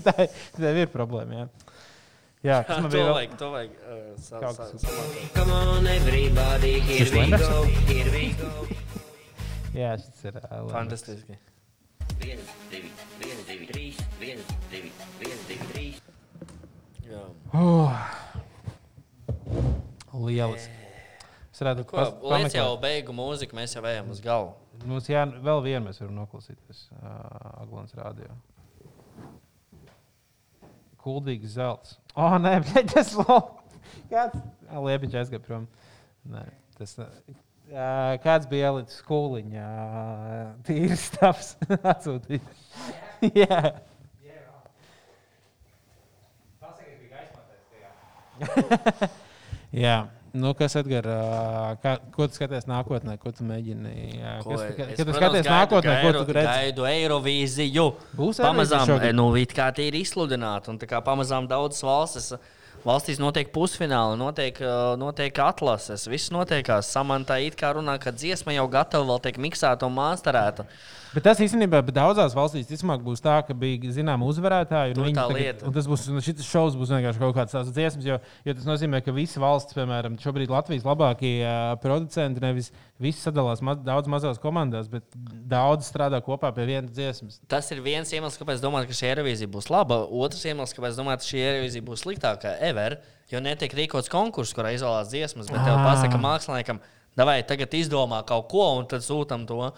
[0.06, 1.44] tā, tā ir problēma.
[1.44, 1.73] Jā,
[2.44, 3.72] jā kas man to bija vajag, to vajag.
[3.80, 4.82] Uh, sa, Kaut sa, kas.
[4.82, 4.90] sa,
[5.38, 7.48] Come on, everybody, here Tas we Lembergs?
[7.50, 8.52] go, here we go.
[9.74, 10.38] Jā, šis ir.
[10.44, 11.40] Uh, Fantastiski.
[12.22, 16.02] Viens, divi, viens, divi, trīs, viens, divi, viens, divi, trīs.
[17.10, 17.24] Jā.
[20.14, 20.82] Lieliski.
[21.54, 24.54] Es redzu, Ko, Līdz jau beigu mūziku mēs jau ejam uz galvu.
[24.90, 26.88] Mums jā, vēl vienu mēs varam noklausīties.
[26.98, 28.30] Uh, Aglons rādio.
[31.04, 31.98] Kuldīgs zelts.
[32.14, 33.14] O, oh, nē, bet tas.
[34.12, 34.44] Kāds?
[34.74, 35.66] Liepiņš aizgāja prom.
[36.32, 36.46] Nē,
[36.78, 36.96] tas.
[37.00, 39.68] Uh, kāds bija ielicis skūliņā?
[40.68, 41.56] Tīrs stāvs.
[41.94, 42.46] Atsūtīt.
[43.44, 43.64] Jā.
[49.74, 49.98] Jā.
[50.34, 50.74] Nu, kas
[51.84, 53.92] kā, ko tu skaties nākotnē, ko tu mēģini?
[54.18, 56.48] Jā, Ko kas, es- kad es, tu skaties gaidu- nākotnē, ko gaidu- tu redzi?
[56.50, 57.86] Gaidu Eirovīziju.
[58.18, 62.34] Būs Pamazām, nu, it kā tie ir izsludināti, un tā kā pamazām daudzas valstis.
[62.84, 64.58] Valstīs notiek pusfināli, notiek,
[65.00, 66.90] notiek atlases, viss notiekās.
[66.92, 70.68] Samantā it kā runā, ka dziesma jau gatava, vēl tiek miksēta un māsterēta.
[71.14, 74.96] Bet tas īstenībā bet daudzās valstīs ticamāk būs tā, ka bija zināma uzvarētāja.
[74.98, 75.72] Viņi tā tagad- lieta.
[75.76, 79.14] Tas būs šis šovs būs vienkārši kaut kāds tāds dziesmas, jo, jo tas nozīmē, ka
[79.14, 84.90] visi valsts, piemēram, šobrīd Latvijas labākie uh, producenti, nevis visi sadalās ma daudz mazās komandās,
[84.90, 87.40] bet daudz strādā kopā pie vienas dziesmas.
[87.48, 90.02] Tas ir viens iemesls, kāpēc domāju, ka šī Eirovīzija būs laba.
[90.10, 92.98] Otrs iemesls, kāpēc domāju, ka šī Eirovīzija būs sliktākā ever,
[93.32, 95.86] jo netiek rīkots konkurss, kurā izvēlās dziesmas, bet tev Ah.
[95.88, 96.80] pasaka māksliniekam,
[97.18, 99.72] vai tagad izdomā kaut ko un tad sūtam to.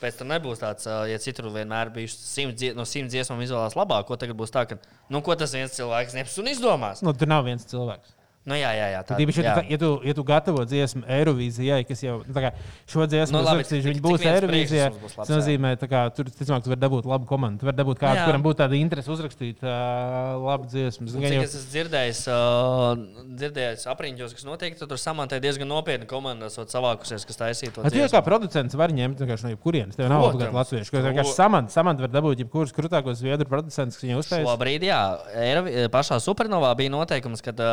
[0.00, 4.34] Pēc tam nebūs tāds, ja citur vienmēr bija simt no simt dziesmām izvēlēts labāko, tagad
[4.38, 4.78] būs tā, ka,
[5.12, 7.02] nu, ko tas viens cilvēks neps un izdomās.
[7.04, 8.14] Nu, tur nav viens cilvēks.
[8.48, 9.00] Nu, jā, jā, jā.
[9.04, 9.62] Tā, Tīpaši, ja, jā.
[9.74, 12.50] ja, tu, ja tu gatavo dziesmu Eirovīzijai, kas jau nu, kā
[12.88, 14.86] šo dziesmu Nu, labi, uzrakstījuši, cik- viņi būs Eirovīzijā.
[15.12, 17.60] Tas nozīmē, ka tur ticamāk, tu vari dabūt labu komandu.
[17.60, 18.24] Tu vari dabūt kādu, Jā.
[18.30, 21.04] kuram būtu tāda interese uzrakstīt uh, labu dziesmu.
[21.04, 23.04] Un Cik es esmu dzirdējis, uh,
[23.44, 28.00] dzirdējis apriņķos, kas notiek, tur samantai diezgan nopietni komanda esot savākusies, kas taisīja to tu
[28.00, 30.00] jau kā producents vari ņemt no jebkurienes.
[30.00, 30.96] Tev nav obligāti latviešu.
[30.96, 34.48] Vienkārši samant, samant var dabūt jebkurus krutākos zviedru producentus, kas viņu uztaisīs.
[34.48, 35.00] Šobrīd, jā,
[35.36, 37.72] Eirovi- pašā supernovā bija noteikums, ka, ā,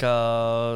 [0.00, 0.12] ka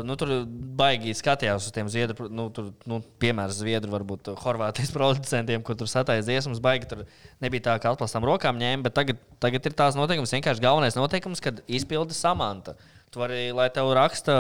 [0.07, 0.31] nu, tur
[0.79, 5.91] baigi skatījās uz tiem zviedru, nu, tur, nu, piemēram, zviedru, varbūt horvātijas producentiem, kur tur
[5.91, 7.03] satais dziesmas, baigi tur
[7.43, 11.43] nebija tā, ka atplastām rokām ņēma, bet tagad, tagad ir tās noteikums, vienkārši galvenais noteikums,
[11.45, 12.77] kad izpildi samanta.
[13.11, 14.37] Tu vari, lai tev raksta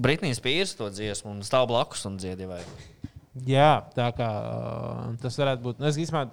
[0.00, 2.62] Britnijas pīrs to dziesmu un stāv blakus un dziedi vai.
[3.46, 5.82] Jā, tā kā uh, tas varētu būt.
[5.82, 6.30] Nu, es īstenībā,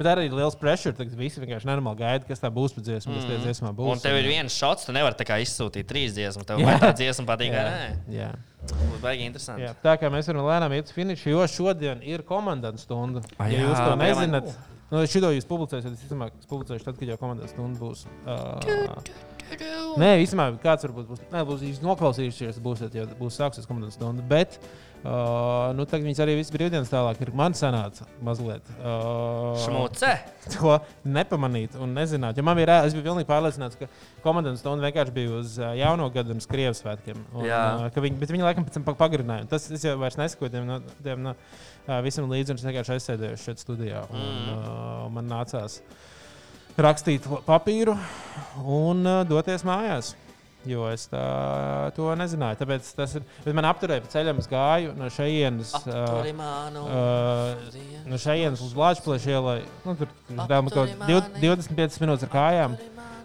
[0.00, 0.94] bet arī ir liels pressure.
[0.96, 3.92] Tagad visi vienkārši nenormāli gaida, kas tā būs pēc dziesmas, kas tajā dziesmā būs.
[3.92, 6.48] Un tev ir viens šots, tu nevari tā kā izsūtīt trīs dziesmas.
[6.48, 7.64] Tev vai tā dziesma patīk Jā.
[7.68, 7.90] nē.
[8.16, 8.30] Jā.
[8.72, 9.64] Būs baigi interesanti.
[9.68, 13.22] Jā, tā kā mēs varam lēnām iet uz finišu, jo šodien ir komandas stunda.
[13.38, 14.50] Ah, Ja jā, jūs to nezināt,
[14.90, 18.04] nu, šito jūs publicēsiet, es domāju, ka publicēšu tad, kad jau komandas stunda būs.
[18.26, 19.00] Uh,
[20.00, 21.24] Nē, īstenībā kāds varbūt būs.
[21.32, 24.22] Nē, būs noklausījušies, būsiet, ja būs sāksies komandas stunda.
[24.30, 24.58] Bet
[25.02, 27.32] uh, nu, tagad viņas arī visas brīvdienas tālāk ir.
[27.36, 28.62] Man sanāca mazliet.
[28.78, 30.12] Uh, Šmuce.
[30.56, 32.38] To nepamanīt un nezināt.
[32.38, 33.88] Jo man bija, es biju pilnīgi pārliecināts, ka
[34.24, 37.18] komandas stunda vienkārši bija uz uh, jauno gadu un Krievijas svētkiem.
[37.34, 39.48] Un, uh, viņi, bet viņi laikam pēc tam pa- pagarināja.
[39.50, 41.34] Tas es jau vairs nesakoju tiem, no, tiem no,
[41.88, 42.54] uh, visam līdzi.
[42.54, 44.06] un Es vienkārši aizsēdēju šeit studijā.
[44.14, 44.54] Un, Mm.
[44.54, 45.80] uh, man nācās
[46.84, 47.94] rakstīt papīru
[48.64, 50.14] un uh, doties mājās.
[50.68, 51.20] Jo es tā,
[51.96, 52.58] to nezināju.
[52.60, 53.22] Tāpēc tas ir.
[53.46, 55.70] Bet man apturēja pa ceļam, es gāju no šejienes.
[56.36, 56.82] Manu.
[56.84, 57.78] Uh,
[58.10, 59.62] no šejienes uz Latvijas ielai.
[59.86, 61.22] Nu, tur mani.
[61.40, 62.76] 25 minūtes ar kājām.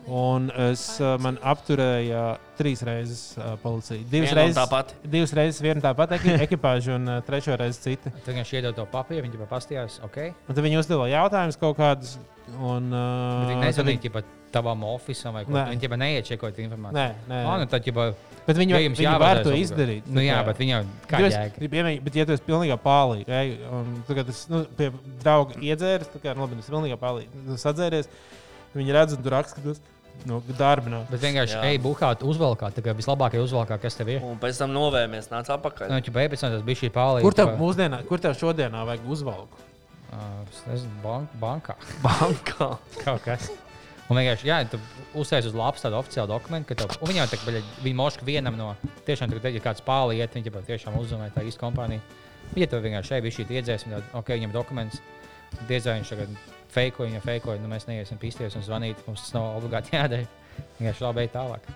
[0.05, 3.99] Un es, uh, man apturēja trīs reizes uh, policija.
[4.11, 4.95] Divas reizes tā pati.
[5.03, 8.13] Divas reizes viena tā pati eki- ekipāža un uh, trešo reizi cita.
[8.21, 10.21] Tad viņš iedod to papīru, viņš jau pastījās, ok.
[10.45, 12.15] Un tad viņi uzdeva jautājumus kaut kādus.
[12.53, 14.21] Un, uh, viņi nezvanīja ķipa,
[14.53, 15.63] tavam oficiālam vai kaut Nē.
[15.63, 15.73] kā.
[15.73, 16.99] Viņi jau neiečekot informāciju.
[16.99, 17.39] Nē, nē.
[17.43, 18.11] Ah, nu tad, ķipa,
[18.45, 20.05] Bet viņi, ja ja jums jāvadās to izdarīt.
[20.11, 21.69] Nu, jā, bet viņi jau kā jēga.
[22.05, 24.91] Bet, ja tu esi pilnībā pārlīgs, ej, un tagad es nu, pie
[25.23, 28.09] drauga iedzēru, tad nu, labi, es pilnībā pārlīgs, sadzēries,
[28.77, 29.81] viņi redz, un tur esi
[30.29, 31.09] no, darbināt.
[31.09, 34.21] Bet vienkārši, ej, buhāt, uzvalkāt, tā kā vislabākajā uzvalkā, kas tev ir.
[34.25, 35.89] Un pēc tam novēmies, nāc atpakaļ.
[35.91, 37.25] Nu, pēc tam tas bija šī pārlīga.
[37.25, 39.64] Kur tev mūsdienā, kur tev šodienā vajag uzvalku?
[40.49, 41.77] Es nezinu, bank, bankā.
[42.05, 42.71] Bankā.
[43.01, 43.51] Kaut kas.
[44.05, 44.77] Un vienkārši, jā, tu
[45.17, 48.27] uzsēsi uz lapas tādu oficiālu dokumentu, ka tev, un viņi jau tā, baļa, viņi moška
[48.27, 48.67] vienam no,
[49.07, 52.03] tiešām, tur, ja kāds pārliet, viņi jau tiešām uzzumē tā īsta kompānija.
[52.53, 55.01] Ja tu vienkārši šeit bija šī iedzēs, viņi tad, ok, viņam dokuments,
[55.65, 56.37] diezai viņš tagad
[56.75, 60.29] feikoja, viņa feikoja, nu mēs neiesim pisties un zvanīt, mums tas nav obligāti jādara.
[60.77, 61.69] Vienkārši labi ej tālāk.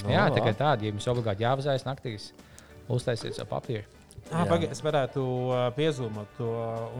[0.00, 2.30] No, jā, tā kā tāda, ja jums obligāti jāvazājas naktīs,
[2.88, 3.99] uztaisiet savu papīru.
[4.30, 6.46] Ah, paga, es varētu uh, piezūmot to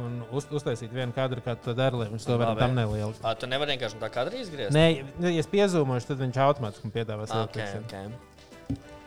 [0.01, 3.15] un uz, uztaisīt vienu kadru, kā tu to dari, lai viņš to varētu tam nelielu.
[3.23, 4.75] Ā, Tu nevari vienkārši tā kadrā izgriezt.
[4.75, 4.87] Nē,
[5.21, 7.31] nu, ja es piezūmošu, tad viņš automātiski man piedāvās.
[7.31, 7.85] Ah, ielikt ok, visiem.
[7.87, 9.01] ok.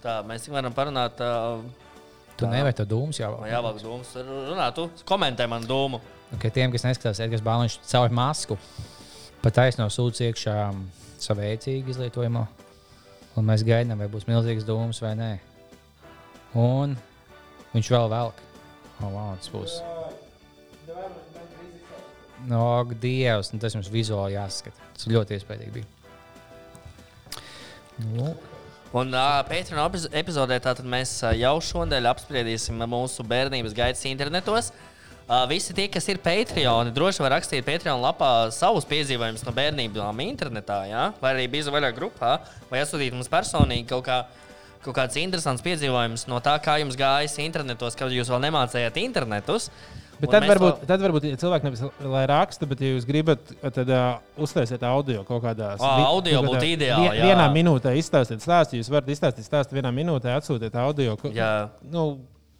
[0.00, 1.20] Tā, mēs tik varam parunāt.
[1.20, 1.88] Uh,
[2.40, 3.34] Tu nevari to dūmus jau.
[3.42, 4.14] man jāvelk dūmus.
[4.24, 5.98] Runā, tu komentē man dūmu.
[6.38, 8.56] Okay, tiem, kas neskatās, Edgars Bāliņš caur masku
[9.42, 10.80] pat taisno sūdz iekšā um,
[11.20, 12.44] savu veicīgu izlietojumu.
[13.38, 15.30] Un mēs gaidām, vai būs milzīgs dūms vai nē.
[16.58, 16.96] Un
[17.74, 18.40] viņš vēl velk.
[19.00, 19.78] Oh, wow, tas būs.
[22.50, 22.64] No,
[23.00, 24.90] Dievs, nu, tas mums vizuāli jāskata.
[24.96, 25.88] Tas ļoti iespaidīgi bija.
[28.10, 28.32] Nu,
[28.90, 34.72] Un uh, Patreon epiz- epizodē tātad mēs uh, jau šodien apspriedīsim mūsu bērnības gaitas internetos.
[34.72, 34.89] Uh,
[35.50, 40.80] visi tie, kas ir Patreon, droši var rakstīt Patreon lapā savus piedzīvojumus no bērnībām internetā,
[40.90, 41.04] ja?
[41.22, 42.32] vai arī bija vaļā grupā,
[42.70, 44.24] vai atsūtīt mums personīgi kaut, kā,
[44.82, 49.70] kaut kāds interesants piedzīvojums no tā, kā jums gājas internetos, kad jūs vēl nemācījāt internetus.
[50.20, 53.54] Bet tad varbūt, to- tad varbūt ja cilvēki nevis lai raksta, bet, ja jūs gribat,
[53.72, 57.30] tad uh, uztaisiet audio kaut kādā Ā, audio būtu ideāli, jā.
[57.30, 58.76] Vienā minūtē izstāstiet stāstu.
[58.76, 61.14] Jūs varat izstāstīt stāstu vienā minūtē, atsūtiet audio.
[61.16, 61.70] ko- Jā.
[61.88, 62.18] Nu,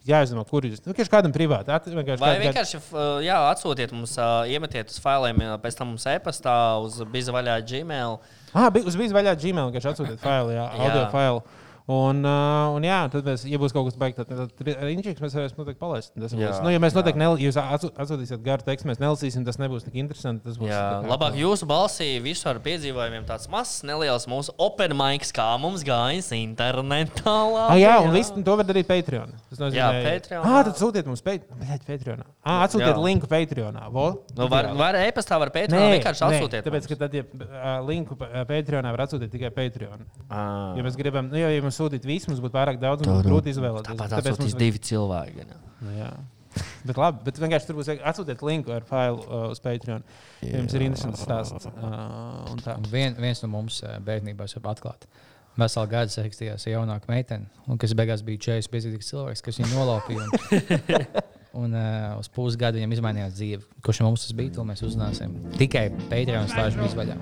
[0.08, 0.80] jāizdomā, kur jūs.
[0.84, 1.68] Nu, vienkārši kādam privāti.
[1.74, 2.80] At, vienkārši Vai kād- vienkārši
[3.26, 4.16] jā, atsūtiet mums,
[4.48, 8.18] iemetiet uz failiem, jā, pēc tam mums e-pastā uz bizvaļā Gmail.
[8.54, 10.86] Ah, uz visu vaļā Gmail vienkārši atsūtiet failu, jā, Jā.
[10.88, 11.42] audio failu.
[11.90, 15.34] Un, uh, un jā, tad, mēs, ja būs kaut kas baigts, tad, tad rīņķis mēs
[15.34, 16.12] varēsim noteikti palaist.
[16.14, 16.52] Tas Jā.
[16.62, 17.00] Nu, ja mēs jā.
[17.00, 20.44] noteikti nel, jūs atsū- atsūtīsiet garu tekstu, mēs nelasīsim, tas nebūs tik interesanti.
[20.44, 24.94] Tas būs Jā, tā labāk jūsu balsī visu ar piedzīvojumiem tāds mazs, neliels mūsu open
[24.98, 27.34] mics, kā mums gājas internetā.
[27.66, 29.32] Ah, jā, un viss to var darīt Patreon.
[29.50, 30.44] Tas nozīmē, Jā, Patreonā.
[30.46, 32.24] Ah, tad sūtiet mums Pat- Bļaļ, Patreonā.
[32.44, 33.02] Ah, atsūtiet Jā.
[33.02, 33.88] linku Patreonā.
[33.90, 34.06] Vo?
[34.36, 36.64] Nu, var, var e-pastā, var Patreonā Nē, vienkārši nē, atsūtiet.
[36.66, 40.06] Tāpēc, ka tad, ja uh, linku pa- Patreonā var atsūtīt tikai Patreon.
[40.30, 40.76] Ah.
[40.78, 43.30] Ja mēs gribam, nu, ja, ja mēs sūtītu visu, mums būtu pārāk daudz, un būtu
[43.30, 43.96] grūti izvēlēties.
[43.96, 45.48] Tāpat Tāpēc mums- divi cilvēki.
[45.80, 46.12] Nu, jā.
[46.84, 50.02] Bet labi, bet vienkārši tur būs atsūtīt linku ar failu uh, uz Patreon.
[50.42, 51.68] Ja jums ir interesants stāsts.
[51.70, 55.10] Uh, vien, viens no mums eh, bērnībā jau atklāti.
[55.60, 59.74] Veselu gadu sarakstījās ar jaunāku meiteni, un kas beigās bija 40 bezgalīgs cilvēks, kas viņu
[59.74, 60.24] nolaupīja.
[60.24, 61.06] Un,
[61.64, 63.62] un uh, uz pusgadu viņam izmainījās dzīve.
[63.84, 65.36] Kurš no mums tas bija, to mēs uzzināsim.
[65.60, 67.18] Tikai Patreon slēdz izvaļā.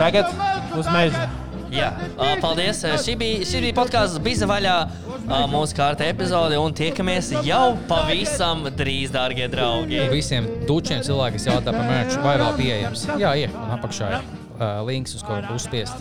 [0.00, 0.32] Tagad
[0.80, 1.28] uz meža.
[1.72, 1.88] Jā,
[2.20, 2.82] ā, paldies.
[3.00, 4.74] Šī bija, šī bija podkāsts Biza vaļā.
[5.24, 10.02] ā, Mūsu kārta epizode, un tiekamies jau pavisam drīz, dārgie draugi.
[10.12, 13.06] Visiem dučiem cilvēkiem, kas jautā par mērķu, vai vēl pieejams.
[13.22, 13.56] Jā, ir.
[13.78, 15.96] Apakšā ir uh, links, uz ko uzspiest.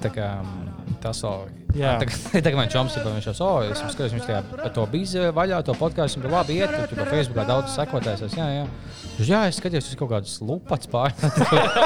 [0.00, 0.69] Tā kā mm,
[1.02, 1.48] tas vēl.
[1.78, 1.96] Jā.
[2.02, 5.30] Tā kā man čoms ir, viņš jau so, es skatos, viņš tajā par to bija
[5.36, 8.26] vaļā, to podkāstu, un bija labi iet, tur Facebookā daudz sekotājs.
[8.28, 8.66] es, Jā, jā.
[9.20, 11.12] Jā, es skatījos, tas kaut kāds lupats pār.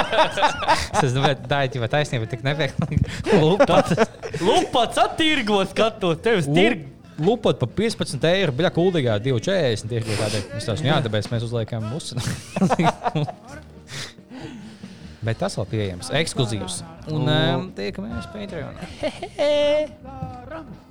[1.03, 3.01] es domāju, tā ir jau taisnība, tik nevieglīgi.
[3.43, 4.05] Lupats.
[4.47, 6.93] Lupats attirgot, skatot tevis tirgu.
[7.25, 9.87] Lupot par 15 eiro, bija kuldīgā 2,40.
[9.91, 12.19] Tieši tās, jā, tāpēc mēs uzliekam musu.
[15.25, 16.83] Bet tas vēl pieejams, ekskluzīvs.
[17.12, 18.75] Un um, tiekamies Patreon.